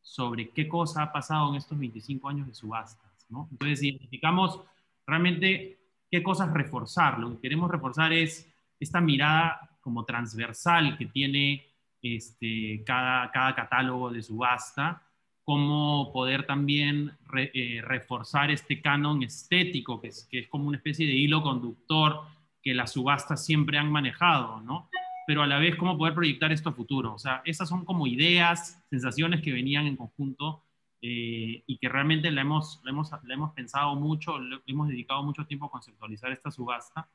[0.00, 3.26] sobre qué cosa ha pasado en estos 25 años de subastas.
[3.28, 3.48] ¿no?
[3.50, 4.60] Entonces identificamos
[5.06, 7.18] realmente qué cosas reforzar.
[7.18, 8.48] Lo que queremos reforzar es
[8.78, 11.66] esta mirada como transversal que tiene
[12.00, 15.02] este, cada, cada catálogo de subasta
[15.46, 21.06] cómo poder también eh, reforzar este canon estético, que es, que es como una especie
[21.06, 22.22] de hilo conductor
[22.60, 24.90] que las subastas siempre han manejado, ¿no?
[25.26, 27.14] pero a la vez cómo poder proyectar esto a futuro.
[27.14, 30.64] O sea, esas son como ideas, sensaciones que venían en conjunto
[31.00, 35.22] eh, y que realmente la hemos, la hemos, la hemos pensado mucho, le hemos dedicado
[35.22, 37.08] mucho tiempo a conceptualizar esta subasta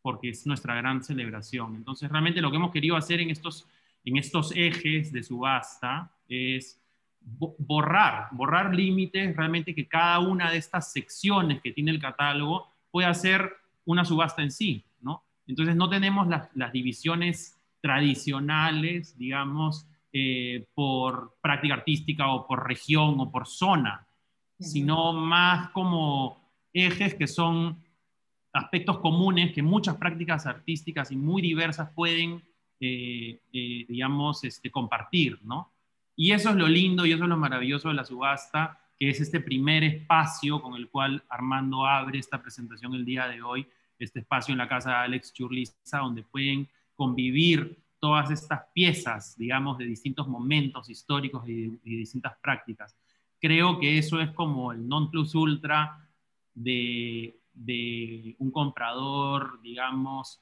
[0.00, 1.74] porque es nuestra gran celebración.
[1.74, 3.66] Entonces, realmente lo que hemos querido hacer en estos,
[4.04, 6.83] en estos ejes de subasta es
[7.24, 13.12] borrar, borrar límites, realmente que cada una de estas secciones que tiene el catálogo pueda
[13.14, 13.50] ser
[13.86, 15.24] una subasta en sí, ¿no?
[15.46, 23.18] Entonces no tenemos las, las divisiones tradicionales, digamos, eh, por práctica artística o por región
[23.18, 24.06] o por zona,
[24.60, 26.40] sino más como
[26.72, 27.82] ejes que son
[28.52, 32.42] aspectos comunes que muchas prácticas artísticas y muy diversas pueden,
[32.80, 35.73] eh, eh, digamos, este, compartir, ¿no?
[36.16, 39.20] Y eso es lo lindo y eso es lo maravilloso de la subasta, que es
[39.20, 43.66] este primer espacio con el cual Armando abre esta presentación el día de hoy,
[43.98, 49.78] este espacio en la casa de Alex Churliza, donde pueden convivir todas estas piezas, digamos,
[49.78, 52.96] de distintos momentos históricos y de, distintas prácticas.
[53.40, 56.06] Creo que eso es como el non plus ultra
[56.54, 60.40] de, de un comprador, digamos,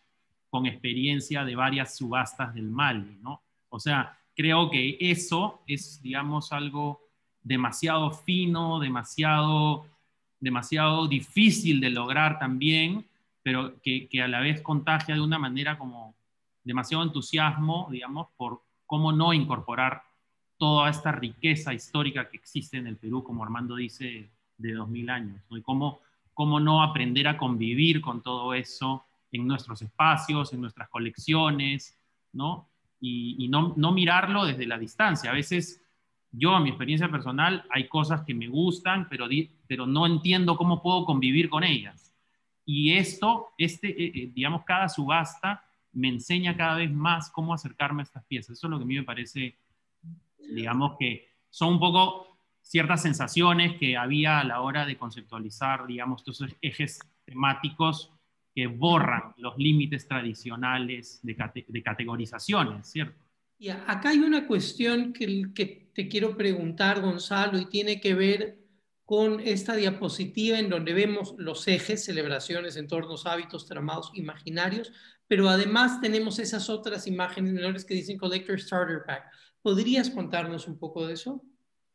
[0.51, 3.43] con experiencia de varias subastas del Mali, ¿no?
[3.70, 7.01] O sea, creo que eso es, digamos, algo
[7.43, 9.87] demasiado fino, demasiado,
[10.41, 13.07] demasiado difícil de lograr también,
[13.43, 16.14] pero que, a la vez contagia de una manera como
[16.64, 20.03] demasiado entusiasmo, digamos, por cómo no incorporar
[20.57, 25.43] toda esta riqueza histórica que existe en el Perú, como Armando dice, de 2000 años,
[25.51, 26.01] y cómo,
[26.35, 31.99] cómo no aprender a convivir con todo eso en nuestros espacios, en nuestras colecciones,
[32.33, 32.68] ¿no?
[33.05, 35.30] Y, no, no, mirarlo desde la distancia.
[35.30, 35.82] A veces
[36.30, 39.26] yo, a mi experiencia personal, hay cosas que me gustan, pero,
[39.66, 42.14] pero no entiendo cómo puedo convivir con ellas.
[42.64, 48.03] Y esto, este, eh, eh, digamos, cada subasta me enseña cada vez más cómo acercarme
[48.03, 48.57] a estas piezas.
[48.57, 49.59] Eso es lo que a mí me parece,
[50.38, 56.20] digamos que son un poco ciertas sensaciones que había a la hora de conceptualizar, digamos,
[56.20, 58.12] estos ejes temáticos
[58.55, 63.18] que borran los límites tradicionales de, de categorizaciones, ¿cierto?
[63.59, 68.59] Y acá hay una cuestión que, que te quiero preguntar, Gonzalo, y tiene que ver
[69.05, 74.92] con esta diapositiva en donde vemos los ejes, celebraciones, entornos, hábitos, tramados, imaginarios,
[75.28, 79.30] pero además tenemos esas otras imágenes menores que dicen Collector Starter Pack.
[79.62, 81.40] ¿Podrías contarnos un poco de eso?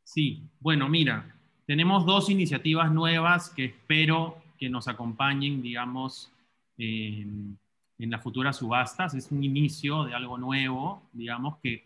[0.04, 1.36] Sí, bueno, mira,
[1.66, 6.32] tenemos dos iniciativas nuevas que espero que nos acompañen, digamos,
[6.78, 7.58] en
[7.98, 9.14] las futuras subastas.
[9.14, 11.86] Es un inicio de algo nuevo, digamos, que,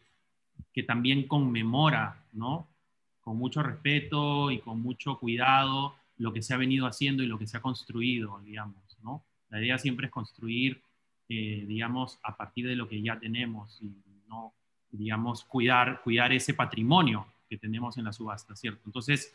[0.74, 2.68] que también conmemora, ¿no?
[3.22, 7.40] Con mucho respeto y con mucho cuidado lo que se ha venido haciendo y lo
[7.40, 9.24] que se ha construido, digamos, ¿no?
[9.50, 10.82] La idea siempre es construir
[11.34, 13.90] eh, digamos, a partir de lo que ya tenemos y
[14.28, 14.54] no,
[14.92, 18.82] digamos, cuidar, cuidar ese patrimonio que tenemos en la subasta, ¿cierto?
[18.86, 19.34] Entonces,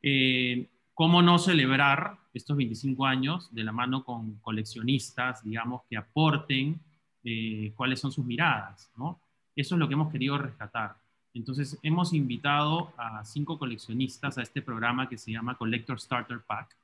[0.00, 0.66] eh,
[0.98, 6.80] ¿cómo no celebrar estos 25 años de la mano con coleccionistas, digamos, que aporten
[7.22, 9.20] eh, cuáles son sus miradas, ¿no?
[9.54, 10.96] Eso es lo que hemos querido rescatar.
[11.34, 16.76] Entonces, hemos invitado a cinco coleccionistas a este programa que se llama Collector Starter Pack,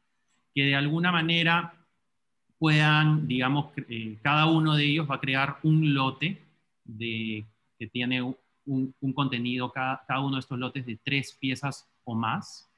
[0.54, 1.74] que de alguna manera
[2.56, 6.40] puedan, digamos, eh, cada uno de ellos va a crear un lote
[6.84, 7.44] de,
[7.76, 8.22] que tiene
[8.64, 12.70] un, contenido, cada, uno de estos lotes de tres piezas o más.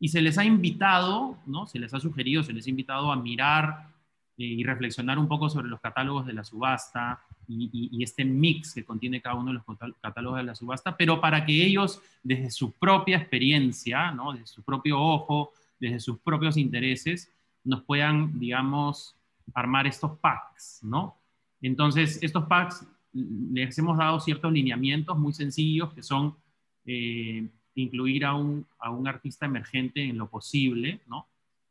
[0.00, 1.66] Y se les ha invitado, ¿no?
[1.66, 3.88] Se les ha sugerido, se les ha invitado a mirar
[4.36, 8.84] eh, y reflexionar un poco sobre los catálogos de la subasta y, este mix que
[8.84, 12.72] contiene cada uno de los catálogos de la subasta, pero para que ellos, desde su
[12.72, 14.32] propia experiencia, ¿no?
[14.32, 17.32] Desde su propio ojo, desde sus propios intereses,
[17.64, 19.16] nos puedan, digamos,
[19.54, 21.16] armar estos packs, ¿no?
[21.60, 26.36] Entonces, estos packs les hemos dado ciertos lineamientos muy sencillos que son
[26.84, 27.48] eh,
[27.82, 31.26] incluir a un, a un, artista emergente en lo posible, ¿no?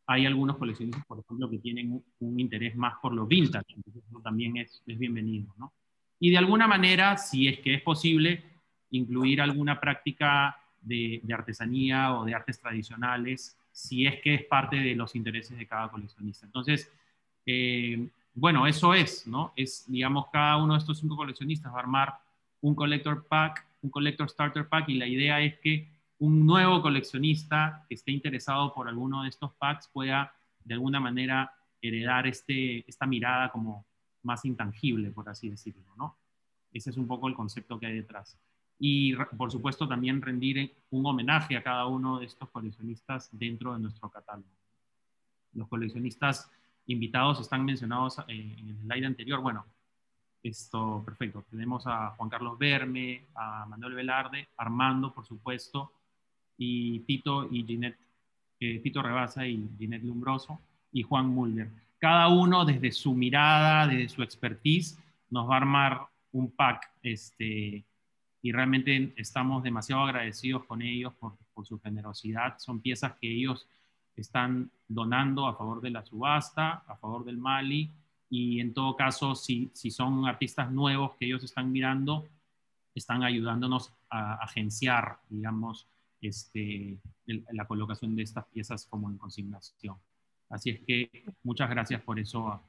[0.06, 4.22] Hay algunos coleccionistas, por ejemplo, que tienen un, interés más por lo vintage, entonces eso
[4.22, 5.74] también es, es bienvenido, ¿no?
[6.20, 8.44] Y de alguna manera, si es que es posible,
[8.92, 14.96] incluir alguna práctica de, artesanía o de artes tradicionales, si es que es parte de
[14.96, 16.46] los intereses de cada coleccionista.
[16.46, 16.92] Entonces,
[17.46, 19.54] eh, bueno, eso es, ¿no?
[19.56, 22.14] Es, digamos, cada uno de estos cinco coleccionistas va a armar
[22.62, 25.88] un collector pack, un collector starter pack, y la idea es que
[26.20, 31.52] un nuevo coleccionista que esté interesado por alguno de estos packs pueda, de alguna manera,
[31.82, 33.86] heredar este, esta mirada como
[34.24, 36.18] más intangible, por así decirlo, ¿no?
[36.74, 38.38] Ese es un poco el concepto que hay detrás.
[38.80, 43.80] Y, por supuesto, también rendir un homenaje a cada uno de estos coleccionistas dentro de
[43.80, 44.50] nuestro catálogo.
[45.54, 46.52] Los coleccionistas
[46.86, 49.42] invitados están mencionados eh, en el slide anterior.
[49.42, 49.66] Bueno,
[50.44, 51.44] esto, perfecto.
[51.50, 55.92] Tenemos a Juan Carlos Verme, a Manuel Velarde, Armando, por supuesto,
[56.58, 57.98] y Tito y Ginette,
[58.60, 60.60] eh, Tito Rebasa y Ginette Lumbroso,
[60.92, 61.70] y Juan Mulder.
[62.00, 64.98] Cada uno desde su mirada, desde su expertise,
[65.30, 67.84] nos va a armar un pack este,
[68.42, 72.58] y realmente estamos demasiado agradecidos con ellos por, por su generosidad.
[72.60, 73.68] Son piezas que ellos
[74.16, 77.92] están donando a favor de la subasta, a favor del Mali,
[78.30, 82.28] y en todo caso, si, si son artistas nuevos que ellos están mirando,
[82.94, 85.88] están ayudándonos a agenciar, digamos,
[86.22, 89.96] este, la colocación de estas piezas como en consignación.
[90.50, 92.62] Así es que muchas gracias por eso a,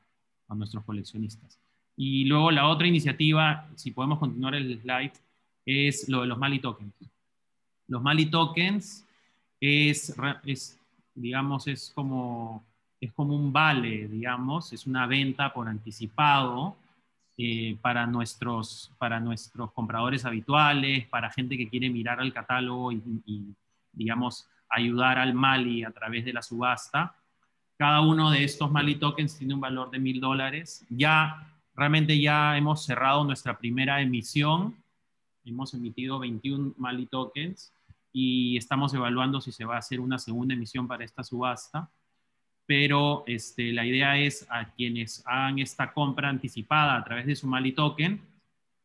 [0.54, 1.60] nuestros coleccionistas.
[1.94, 5.12] Y luego la otra iniciativa, si podemos continuar el slide,
[5.66, 6.94] es lo de los Mali Tokens.
[7.86, 9.04] Los Mali Tokens
[9.60, 10.14] es,
[10.46, 10.78] es
[11.14, 12.64] digamos, es como
[13.00, 16.76] es como un vale, digamos, es una venta por anticipado
[17.40, 23.54] eh, para, nuestros, para nuestros compradores habituales, para gente que quiere mirar al catálogo y,
[23.92, 27.14] digamos, ayudar al Mali a través de la subasta.
[27.76, 30.84] Cada uno de estos Mali tokens tiene un valor de mil dólares.
[30.90, 34.74] Ya, realmente ya hemos cerrado nuestra primera emisión.
[35.44, 37.72] Hemos emitido 21 Mali tokens
[38.12, 41.88] y estamos evaluando si se va a hacer una segunda emisión para esta subasta
[42.68, 47.46] pero este, la idea es a quienes hagan esta compra anticipada a través de su
[47.46, 48.20] Mali Token,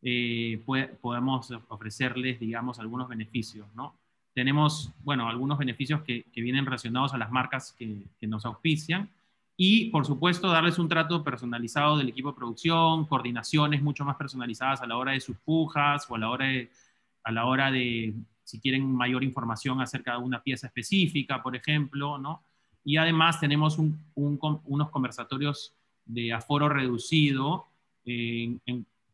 [0.02, 0.64] eh,
[1.02, 3.94] podemos ofrecerles, digamos, algunos beneficios, ¿no?
[4.34, 9.10] Tenemos, bueno, algunos beneficios que, vienen relacionados a las marcas que, nos auspician
[9.58, 14.82] y, por supuesto, darles un trato personalizado del equipo de producción, coordinaciones mucho más personalizadas
[14.82, 16.72] a la hora de sus pujas o a la hora de,
[17.26, 18.14] a la hora de
[18.46, 22.44] si quieren mayor información acerca de una pieza específica, por ejemplo, ¿no?
[22.84, 23.78] Y además tenemos
[24.16, 25.74] unos conversatorios
[26.06, 27.68] de aforo reducido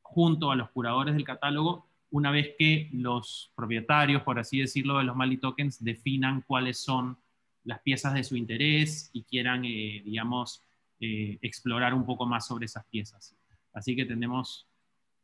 [0.01, 5.03] junto a los curadores del catálogo una vez que los propietarios, por así decirlo, de
[5.03, 7.17] los Mali Tokens definan cuáles son
[7.63, 10.63] las piezas de su interés y quieran, eh, digamos,
[10.99, 13.35] eh, explorar un poco más sobre esas piezas.
[13.73, 14.65] Así que tenemos,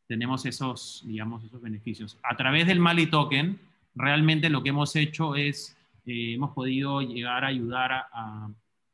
[0.08, 2.18] tenemos esos, digamos, esos beneficios.
[2.22, 3.60] A través del Mali Token,
[3.96, 5.76] realmente lo que hemos hecho es
[6.06, 8.50] eh, hemos podido llegar a ayudar a,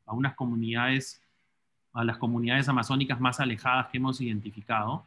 [0.06, 1.22] unas comunidades,
[1.92, 5.04] a las comunidades amazónicas más alejadas que hemos identificado.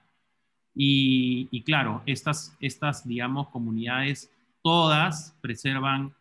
[0.73, 4.31] Y, claro, estas, estas, digamos, comunidades
[4.61, 6.13] todas preservan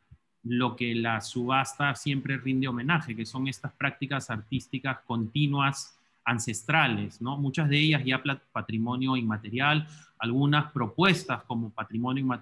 [0.43, 7.37] lo que la subasta siempre rinde homenaje, que son estas prácticas artísticas continuas ancestrales, ¿no?
[7.37, 8.23] Muchas de ellas ya
[8.53, 9.87] patrimonio inmaterial,
[10.19, 12.39] algunas propuestas como patrimonio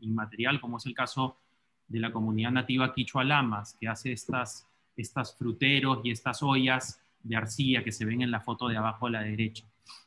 [0.00, 1.36] inmaterial, como es el caso
[1.88, 4.66] de la comunidad nativa Quichua Lamas, que hace estas,
[4.96, 9.06] estas fruteros y estas ollas de arcilla que se ven en la foto de abajo
[9.06, 9.64] a la derecha,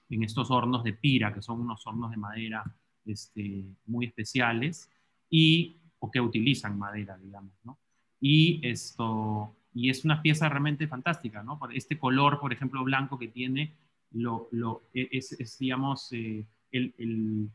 [0.10, 2.64] en estos hornos de pira, que son unos hornos de madera
[3.06, 4.90] este, muy especiales,
[5.30, 7.78] y, o que utilizan madera, digamos, ¿no?
[8.20, 11.60] Y, esto, y es una pieza realmente fantástica, ¿no?
[11.74, 13.76] Este color, por ejemplo, blanco que tiene,
[14.12, 17.50] lo, lo, es, digamos, eh, el el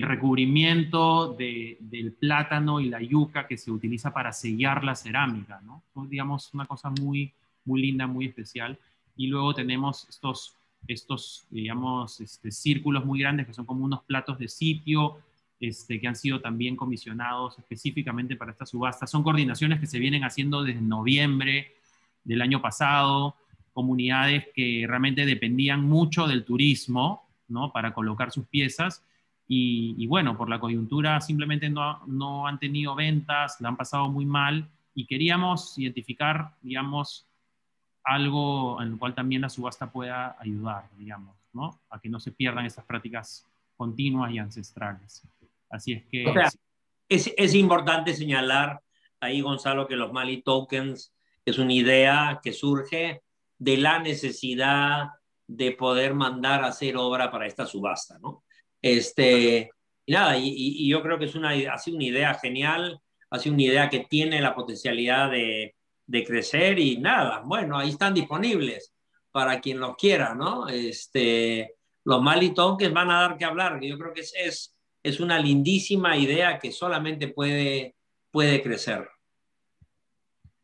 [0.00, 5.82] recubrimiento del plátano y la yuca que se utiliza para sellar la cerámica, ¿no?
[6.08, 7.32] digamos, una cosa muy,
[7.64, 8.78] muy linda, muy especial.
[9.16, 10.54] Y luego tenemos estos,
[10.86, 15.18] estos digamos, este, círculos muy grandes que son como unos platos de sitio,
[15.60, 19.06] este, que han sido también comisionados específicamente para esta subasta.
[19.06, 21.74] Son coordinaciones que se vienen haciendo desde noviembre
[22.24, 23.34] del año pasado,
[23.72, 27.72] comunidades que realmente dependían mucho del turismo, ¿no?
[27.72, 29.02] Para colocar sus piezas
[29.54, 34.24] y, bueno, por la coyuntura simplemente no, no, han tenido ventas, la han pasado muy
[34.24, 37.28] mal y queríamos identificar, digamos,
[38.02, 41.82] algo en el cual también la subasta pueda ayudar, digamos, ¿no?
[41.90, 43.46] A que no se pierdan estas prácticas
[43.76, 45.22] continuas y ancestrales.
[45.68, 46.24] Así es que...
[47.06, 48.80] es, es importante señalar
[49.20, 53.22] ahí, Gonzalo, que los Mali Tokens es una idea que surge
[53.58, 55.10] de la necesidad
[55.46, 58.44] de poder mandar a hacer obra para esta subasta, ¿no?
[58.82, 59.70] Este,
[60.04, 63.54] y nada, y, yo creo que es una, ha sido una idea genial, ha sido
[63.54, 65.76] una idea que tiene la potencialidad de,
[66.06, 68.92] de crecer y nada, bueno, ahí están disponibles
[69.30, 70.68] para quien los quiera, ¿no?
[70.68, 75.38] Este, los malitoques van a dar que hablar, yo creo que es, es, es una
[75.38, 77.94] lindísima idea que solamente puede,
[78.30, 79.08] puede crecer.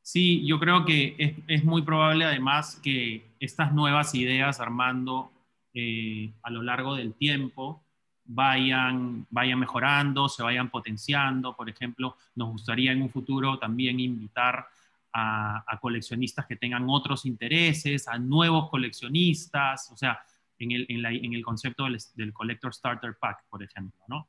[0.02, 5.30] Sí, yo creo que es, es muy probable además que estas nuevas ideas, Armando,
[5.74, 7.84] eh, a lo largo del tiempo,
[8.28, 11.56] vayan, vayan mejorando, se vayan potenciando.
[11.56, 14.66] Por ejemplo, nos gustaría en un futuro también invitar
[15.12, 20.20] a, coleccionistas que tengan otros intereses, a nuevos coleccionistas, o sea,
[20.58, 24.28] en el, en el concepto del, del, Collector Starter Pack, por ejemplo, ¿no?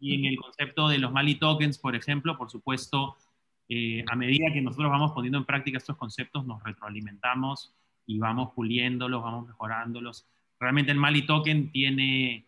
[0.00, 3.16] Y en el concepto de los Mali Tokens, por ejemplo, por supuesto,
[3.68, 7.74] eh, a medida que nosotros vamos poniendo en práctica estos conceptos, nos retroalimentamos
[8.06, 10.26] y vamos puliéndolos, vamos mejorándolos.
[10.58, 12.47] Realmente el Mali Token tiene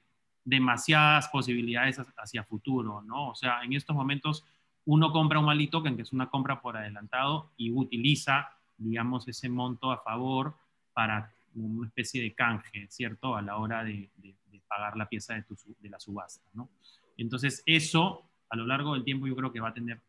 [0.50, 3.30] demasiadas posibilidades hacia futuro, ¿no?
[3.30, 4.44] O sea, en estos momentos
[4.84, 9.48] uno compra un Mali Token, que es una compra por adelantado, y utiliza, digamos, ese
[9.48, 10.54] monto a favor
[10.92, 13.36] para una especie de canje, ¿cierto?
[13.36, 14.10] A la hora de,
[14.68, 15.44] pagar la pieza de,
[15.80, 16.68] de, la subasta, ¿no?
[17.16, 20.00] Entonces, eso a lo largo del tiempo yo creo que va a tener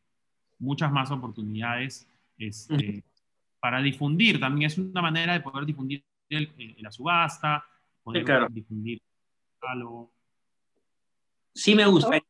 [0.59, 3.03] muchas más oportunidades este,
[3.59, 4.39] para difundir.
[4.39, 7.65] También es una manera de poder difundir la subasta,
[8.03, 9.01] poder difundir
[9.61, 10.11] algo.
[11.53, 12.21] Sí me gusta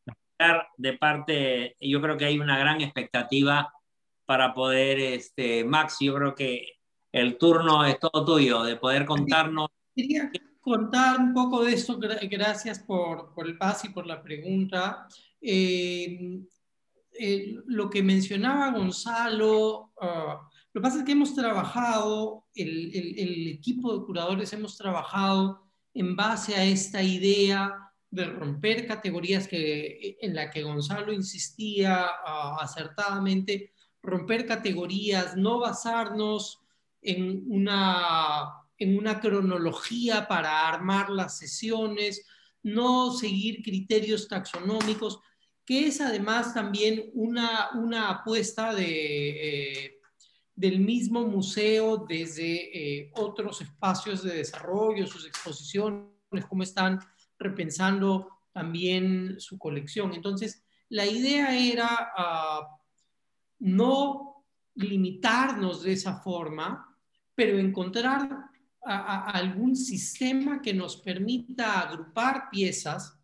[0.78, 3.72] de parte, yo creo que hay una gran expectativa
[4.26, 6.80] para poder, este, Max, yo creo que
[7.12, 9.70] el turno es todo tuyo, de poder contarnos.
[9.96, 15.08] Quería contar un poco de esto, gracias por, por el pase y por la pregunta.
[15.42, 16.40] Eh,
[17.20, 23.20] eh, lo que mencionaba Gonzalo, ah, lo que pasa es que hemos trabajado, el, el,
[23.20, 30.18] el, equipo de curadores hemos trabajado en base a esta idea de romper categorías que,
[30.22, 32.08] en la que Gonzalo insistía
[32.60, 33.72] acertadamente,
[34.04, 36.60] romper categorías, no basarnos
[37.02, 42.26] en una, en una cronología para armar las sesiones,
[42.64, 45.20] no seguir criterios taxonómicos,
[45.66, 50.00] que es además también una, una apuesta de, eh,
[50.54, 56.10] del mismo museo desde eh, otros espacios de desarrollo, sus exposiciones,
[56.50, 57.00] cómo están
[57.42, 60.14] repensando también su colección.
[60.14, 62.68] Entonces, la idea era ah,
[63.60, 66.98] no limitarnos de esa forma,
[67.36, 68.52] pero encontrar
[68.84, 73.16] algún sistema que nos permita agrupar piezas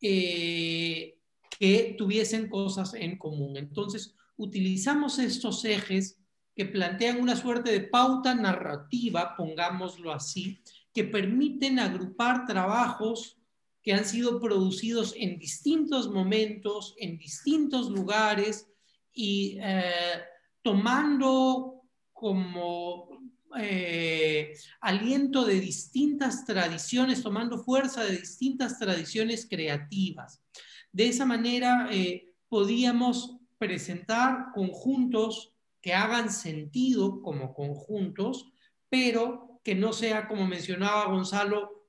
[0.00, 1.18] eh,
[1.58, 3.56] que tuviesen cosas en común.
[3.56, 6.18] Entonces, utilizamos estos ejes
[6.54, 10.60] que plantean una suerte de pauta narrativa, pongámoslo así,
[10.98, 13.38] que permiten agrupar trabajos
[13.84, 18.66] que han sido producidos en distintos momentos, en distintos lugares
[19.12, 20.24] y eh,
[20.60, 23.10] tomando como
[23.56, 30.42] eh, aliento de distintas tradiciones, tomando fuerza de distintas tradiciones creativas.
[30.90, 38.50] De esa manera eh, podíamos presentar conjuntos que hagan sentido como conjuntos,
[38.88, 41.84] pero que no sea, como mencionaba Gonzalo,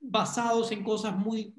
[0.00, 1.54] basados en cosas muy,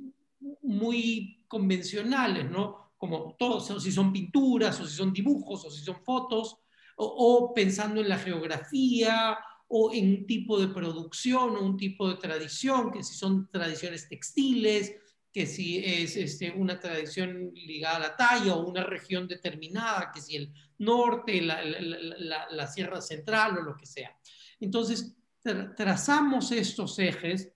[0.61, 2.91] muy convencionales, ¿no?
[2.97, 6.57] Como todos, si son pinturas, o si son dibujos, o si son fotos,
[6.97, 9.37] o, o pensando en la geografía,
[9.69, 14.09] o en un tipo de producción, o un tipo de tradición, que si son tradiciones
[14.09, 14.93] textiles,
[15.31, 20.19] que si es este, una tradición ligada a la talla o una región determinada, que
[20.19, 24.13] si el norte, la, la, la, Sierra Central o lo que sea.
[24.59, 27.53] Entonces, trazamos estos ejes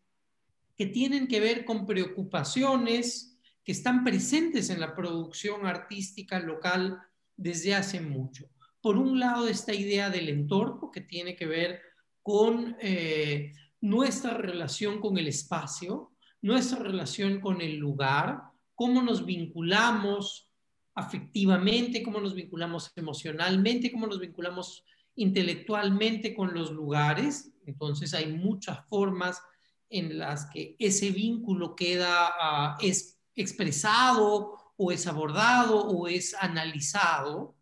[0.75, 6.99] que tienen que ver con preocupaciones que están presentes en la producción artística local
[7.35, 8.49] desde hace mucho.
[8.81, 11.81] Por un lado, esta idea del entorno que tiene que ver
[12.21, 16.11] con eh, nuestra relación con el espacio,
[16.41, 18.43] nuestra relación con el lugar,
[18.75, 20.51] cómo nos vinculamos
[20.93, 24.83] afectivamente, cómo nos vinculamos emocionalmente, cómo nos vinculamos
[25.15, 27.51] intelectualmente con los lugares.
[27.67, 29.41] Entonces hay muchas formas
[29.89, 37.55] en las que ese vínculo queda uh, es expresado o es abordado o es analizado.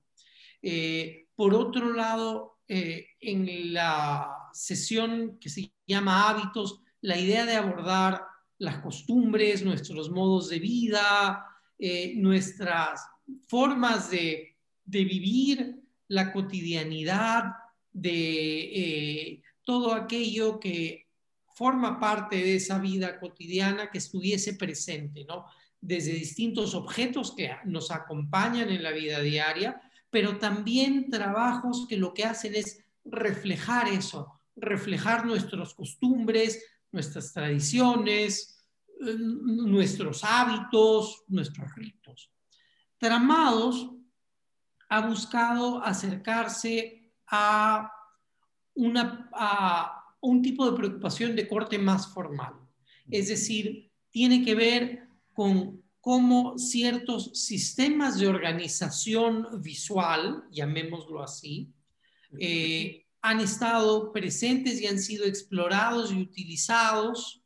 [0.62, 7.56] Eh, por otro lado, eh, en la sesión que se llama hábitos, la idea de
[7.56, 8.24] abordar
[8.60, 11.45] las costumbres, nuestros modos de vida,
[11.78, 13.01] eh, nuestras
[13.47, 14.49] formas de,
[14.86, 17.45] vivir la cotidianidad,
[17.91, 21.07] de todo aquello que
[21.53, 25.45] forma parte de esa vida cotidiana que estuviese presente, ¿no?
[25.80, 32.14] Desde distintos objetos que nos acompañan en la vida diaria, pero también trabajos que lo
[32.14, 38.64] que hacen es reflejar eso, reflejar nuestras costumbres, nuestras tradiciones,
[39.01, 42.32] eh, nuestros hábitos, nuestros ritos.
[42.97, 43.89] Tramados
[44.89, 47.91] ha buscado acercarse a,
[48.76, 52.54] una, a un tipo de preocupación de corte más formal.
[53.10, 61.72] Es decir, tiene que ver con cómo ciertos sistemas de organización visual, llamémoslo así,
[62.40, 67.42] eh, han estado presentes y han sido explorados y utilizados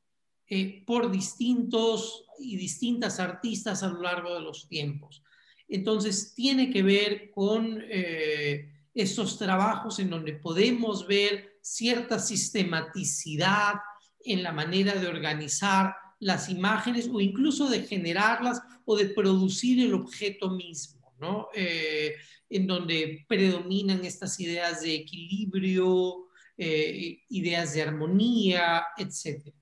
[0.50, 5.22] eh, por distintos y distintas artistas a lo largo de los tiempos.
[5.68, 13.76] Entonces, tiene que ver con eh, estos trabajos en donde podemos ver cierta sistematicidad
[14.22, 19.94] en la manera de organizar las imágenes o incluso de generarlas o de producir el
[19.94, 21.50] objeto mismo, ¿no?
[21.54, 22.16] Eh,
[22.50, 29.54] en donde predominan estas ideas de equilibrio, eh, ideas de armonía, etc.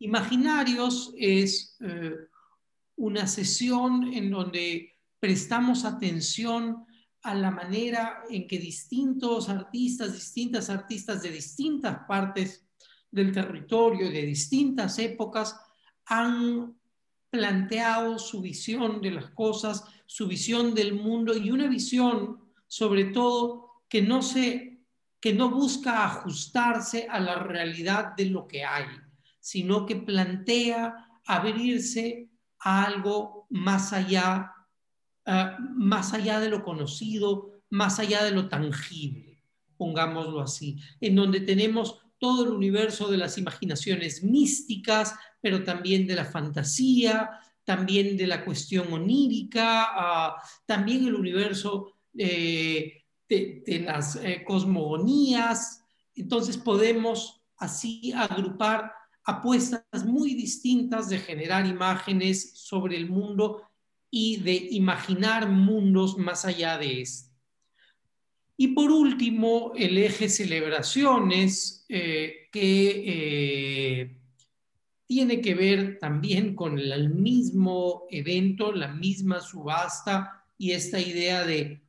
[0.00, 2.16] Imaginarios es eh,
[2.96, 6.84] una sesión en donde prestamos atención
[7.22, 12.66] a la manera en que distintos artistas, distintas artistas de distintas partes
[13.10, 15.56] del territorio, de distintas épocas,
[16.06, 16.76] han
[17.30, 23.84] planteado su visión de las cosas, su visión del mundo y una visión, sobre todo,
[23.88, 24.80] que no, se,
[25.20, 28.86] que no busca ajustarse a la realidad de lo que hay,
[29.38, 34.52] sino que plantea abrirse a algo más allá,
[35.26, 39.42] ah, más allá de lo conocido, más allá de lo tangible,
[39.76, 46.14] pongámoslo así, en donde tenemos todo el universo de las imaginaciones místicas, pero también de
[46.14, 47.30] la fantasía,
[47.64, 55.84] también de la cuestión onírica, ah, también el universo eh, de, las eh, cosmogonías.
[56.14, 58.92] Entonces podemos así agrupar
[59.24, 63.62] apuestas muy distintas de generar imágenes sobre el mundo
[64.14, 67.32] y de imaginar mundos más allá de este.
[68.56, 74.14] Y por último, el eje celebraciones, eh, que
[75.06, 81.82] tiene que ver también con el mismo evento, la misma subasta y esta idea de,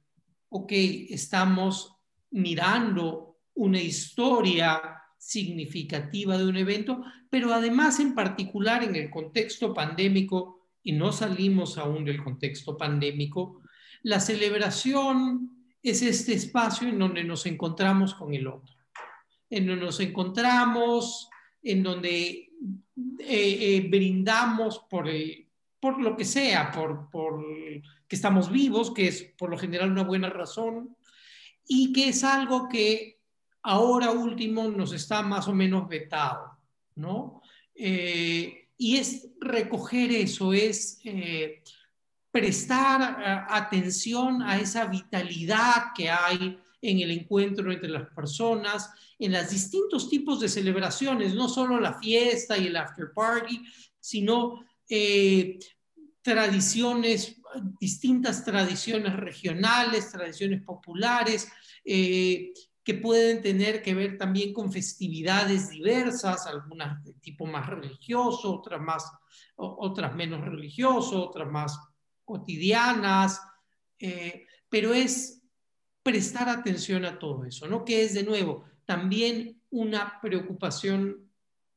[0.49, 0.71] ok,
[1.09, 1.95] estamos
[2.31, 4.81] mirando una historia
[5.17, 11.77] significativa de un evento, pero además en particular en el contexto pandémico, y no salimos
[11.77, 13.61] aún del contexto pandémico,
[14.03, 18.75] la celebración es este espacio en donde nos encontramos con el otro,
[19.49, 21.29] en donde nos encontramos,
[21.61, 22.49] en donde
[23.19, 25.09] eh, eh, brindamos por,
[25.79, 27.43] por lo que sea, por, por
[28.07, 30.95] que estamos vivos, que es por lo general una buena razón,
[31.65, 33.19] y que es algo que
[33.63, 36.57] ahora último nos está más o menos vetado,
[36.95, 37.41] ¿no?
[37.73, 40.99] Eh, y es recoger eso, es
[42.31, 49.49] prestar atención a esa vitalidad que hay en el encuentro entre las personas, en los
[49.49, 53.61] distintos tipos de celebraciones, no solo la fiesta y el after party,
[53.99, 55.59] sino eh,
[56.21, 57.37] tradiciones,
[57.79, 61.47] distintas tradiciones regionales, tradiciones populares,
[61.85, 62.51] eh,
[62.83, 68.81] que pueden tener que ver también con festividades diversas, algunas de tipo más religioso, otras,
[68.81, 69.09] más,
[69.55, 71.79] otras menos religioso, otras más
[72.25, 73.41] cotidianas,
[73.99, 75.41] eh, pero es
[76.01, 77.85] prestar atención a todo eso, ¿no?
[77.85, 81.29] Que es de nuevo también una preocupación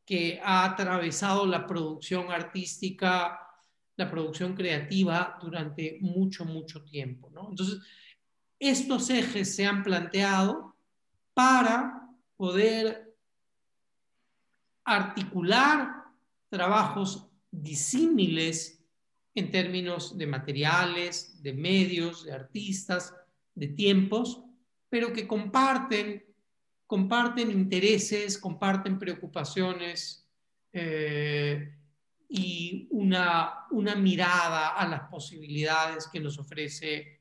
[0.04, 3.40] que ha atravesado la producción artística,
[3.96, 7.48] la producción creativa durante mucho, mucho tiempo, ¿no?
[7.50, 7.78] Entonces,
[8.58, 10.75] estos ejes se han planteado
[11.36, 13.14] para poder
[14.86, 16.04] articular
[16.48, 18.82] trabajos disímiles
[19.34, 23.14] en términos de materiales, de medios, de artistas,
[23.54, 24.44] de tiempos,
[24.88, 26.24] pero que comparten,
[26.86, 30.26] comparten intereses, comparten preocupaciones
[30.72, 31.70] eh,
[32.30, 37.20] y una, una mirada a las posibilidades que nos ofrece,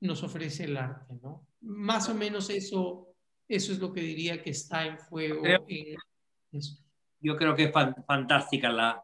[0.00, 1.14] nos ofrece el arte.
[1.22, 1.46] ¿no?
[1.60, 3.09] Más o menos eso,
[3.50, 5.42] eso es lo que diría que está en fuego.
[7.20, 7.72] Yo creo que es
[8.06, 9.02] fantástica la,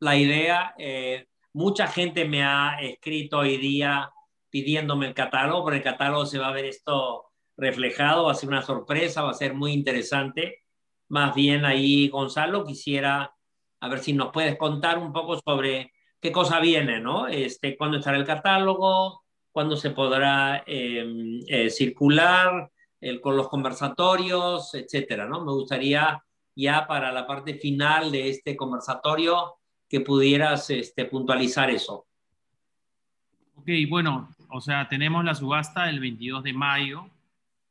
[0.00, 0.74] la idea.
[0.76, 4.10] Eh, mucha gente me ha escrito hoy día
[4.50, 7.26] pidiéndome el catálogo, porque el catálogo se va a ver esto
[7.56, 10.64] reflejado, va a ser una sorpresa, va a ser muy interesante.
[11.08, 13.32] Más bien ahí, Gonzalo, quisiera
[13.80, 17.28] a ver si nos puedes contar un poco sobre qué cosa viene, ¿no?
[17.28, 19.22] Este, ¿Cuándo estará el catálogo?
[19.52, 22.72] ¿Cuándo se podrá em, eh, circular
[23.20, 25.44] con los conversatorios, etcétera, ¿no?
[25.44, 26.22] Me gustaría
[26.56, 29.54] ya para la parte final de este conversatorio
[29.88, 32.06] que pudieras este, puntualizar eso.
[33.56, 37.10] Ok, bueno, o sea, tenemos la subasta el 22 de mayo.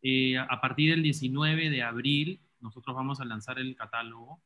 [0.02, 4.40] Eh, a partir del 19 de abril, nosotros vamos a lanzar el catálogo.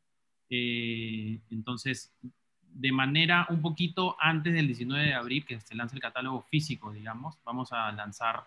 [0.50, 2.14] Eh, entonces,
[2.62, 6.92] de manera un poquito antes del 19 de abril, que se lance el catálogo físico,
[6.92, 8.44] digamos, vamos a lanzar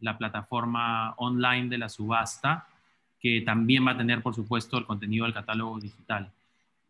[0.00, 2.66] la plataforma online de la subasta,
[3.20, 6.30] que también va a tener, por supuesto, el contenido del catálogo digital.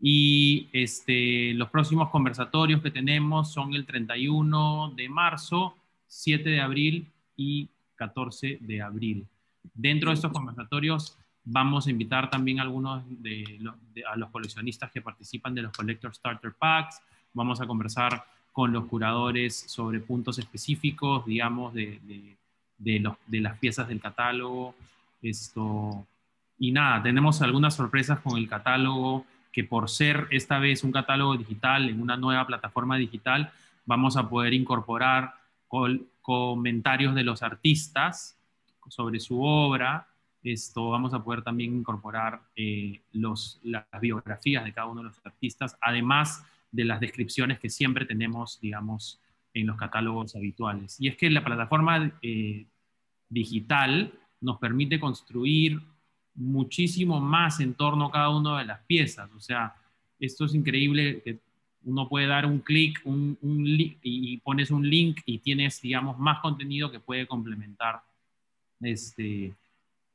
[0.00, 5.76] Y este, los próximos conversatorios que tenemos son el 31 de marzo,
[6.06, 9.26] 7 de abril y 14 de abril.
[9.72, 13.60] Dentro de estos conversatorios vamos a invitar también a algunos de,
[14.10, 17.00] a los coleccionistas que participan de los Collector Starter Packs.
[17.32, 22.36] Vamos a conversar con los curadores sobre puntos específicos, digamos, de, de,
[22.78, 24.74] los, de las piezas del catálogo.
[25.22, 26.06] Esto,
[26.58, 31.36] y nada, tenemos algunas sorpresas con el catálogo que por ser esta vez un catálogo
[31.36, 33.52] digital en una nueva plataforma digital,
[33.86, 35.34] vamos a poder incorporar
[36.20, 38.36] comentarios de los artistas
[38.88, 40.08] sobre su obra.
[40.42, 45.20] Esto vamos a poder también incorporar eh, los, las biografías de cada uno de los
[45.24, 49.20] artistas, además de las descripciones que siempre tenemos, digamos,
[49.54, 51.00] en los catálogos habituales.
[51.00, 52.66] Y es que la plataforma eh,
[53.28, 55.80] digital nos permite construir
[56.34, 59.30] muchísimo más en torno a cada una de las piezas.
[59.34, 59.74] O sea,
[60.18, 61.38] esto es increíble que
[61.84, 63.38] uno puede dar un clic un,
[64.02, 68.00] y pones un link y tienes, digamos, más contenido que puede complementar
[68.80, 69.54] este,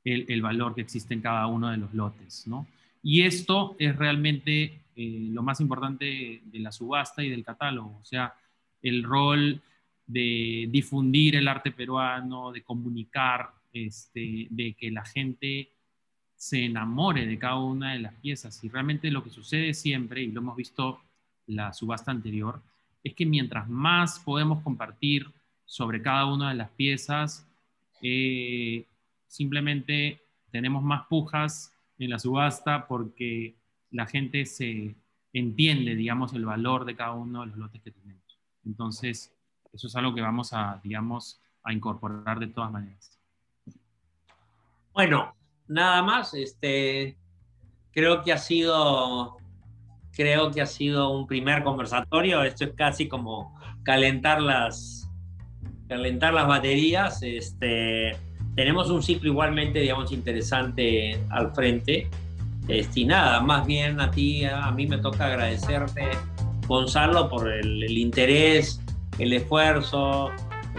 [0.03, 2.67] el, valor que existe en cada uno de los lotes, ¿no?
[3.01, 8.05] Y esto es realmente eh, lo más importante de la subasta y del catálogo, o
[8.05, 8.33] sea,
[8.81, 9.61] el rol
[10.07, 15.69] de difundir el arte peruano, de comunicar, este, de que la gente
[16.35, 18.63] se enamore de cada una de las piezas.
[18.63, 21.01] Y realmente lo que sucede siempre, y lo hemos visto
[21.47, 22.61] la subasta anterior,
[23.03, 25.27] es que mientras más podemos compartir
[25.65, 27.45] sobre cada una de las piezas,
[28.01, 28.85] eh,
[29.27, 30.21] simplemente
[30.51, 33.53] tenemos más pujas en la subasta porque
[33.91, 34.95] la gente se
[35.33, 38.28] entiende, digamos, el valor de cada uno de los lotes que tenemos.
[38.69, 39.33] Entonces,
[39.73, 43.19] eso es algo que vamos a, digamos, a incorporar de todas maneras.
[44.93, 45.33] Bueno,
[45.67, 47.17] nada más, este,
[47.91, 49.37] creo que ha sido,
[50.11, 52.43] creo que ha sido un primer conversatorio.
[52.43, 55.09] Esto es casi como calentar las,
[55.87, 57.23] calentar las baterías.
[57.23, 58.15] Este,
[58.55, 62.07] tenemos un ciclo igualmente, digamos, interesante al frente.
[62.67, 66.11] Este, nada, más bien a ti, a mí me toca agradecerte,
[66.69, 68.79] Gonzalo, por el, interés,
[69.17, 70.29] el esfuerzo,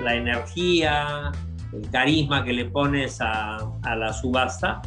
[0.00, 1.32] la energía,
[1.72, 4.80] el carisma que le pones a, la subasta,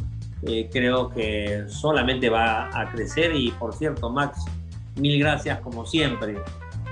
[0.44, 3.36] eh, creo que solamente va a crecer.
[3.36, 4.46] Y por cierto, Max,
[4.96, 6.38] mil gracias como siempre.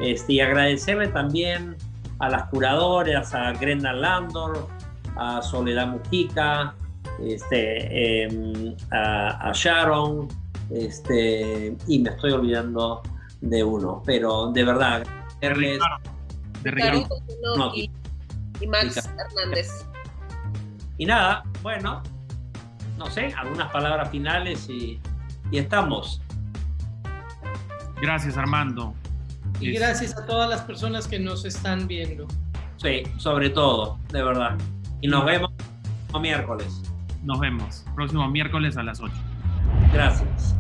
[0.01, 1.77] Este, y agradecerle también
[2.19, 4.67] a las curadoras, a Grenda Landor,
[5.15, 6.75] a Soledad Mujica,
[7.25, 10.27] este, em, a, Sharon,
[10.69, 13.01] este, y me estoy olvidando
[13.41, 15.03] de uno, pero de verdad,
[15.41, 15.81] de
[18.61, 19.85] y Max Hernández.
[20.97, 22.03] Y nada, bueno,
[22.97, 24.99] no sé, algunas palabras finales y,
[25.51, 26.21] estamos.
[27.99, 28.93] Gracias, Armando.
[29.59, 32.27] Y gracias a todas las personas que nos están viendo.
[32.77, 34.57] Sí, sobre todo, de verdad.
[35.01, 35.51] Y nos vemos
[36.13, 36.81] el miércoles.
[37.23, 37.85] Nos vemos.
[37.95, 39.13] Próximo miércoles a las 8.
[39.93, 40.55] Gracias.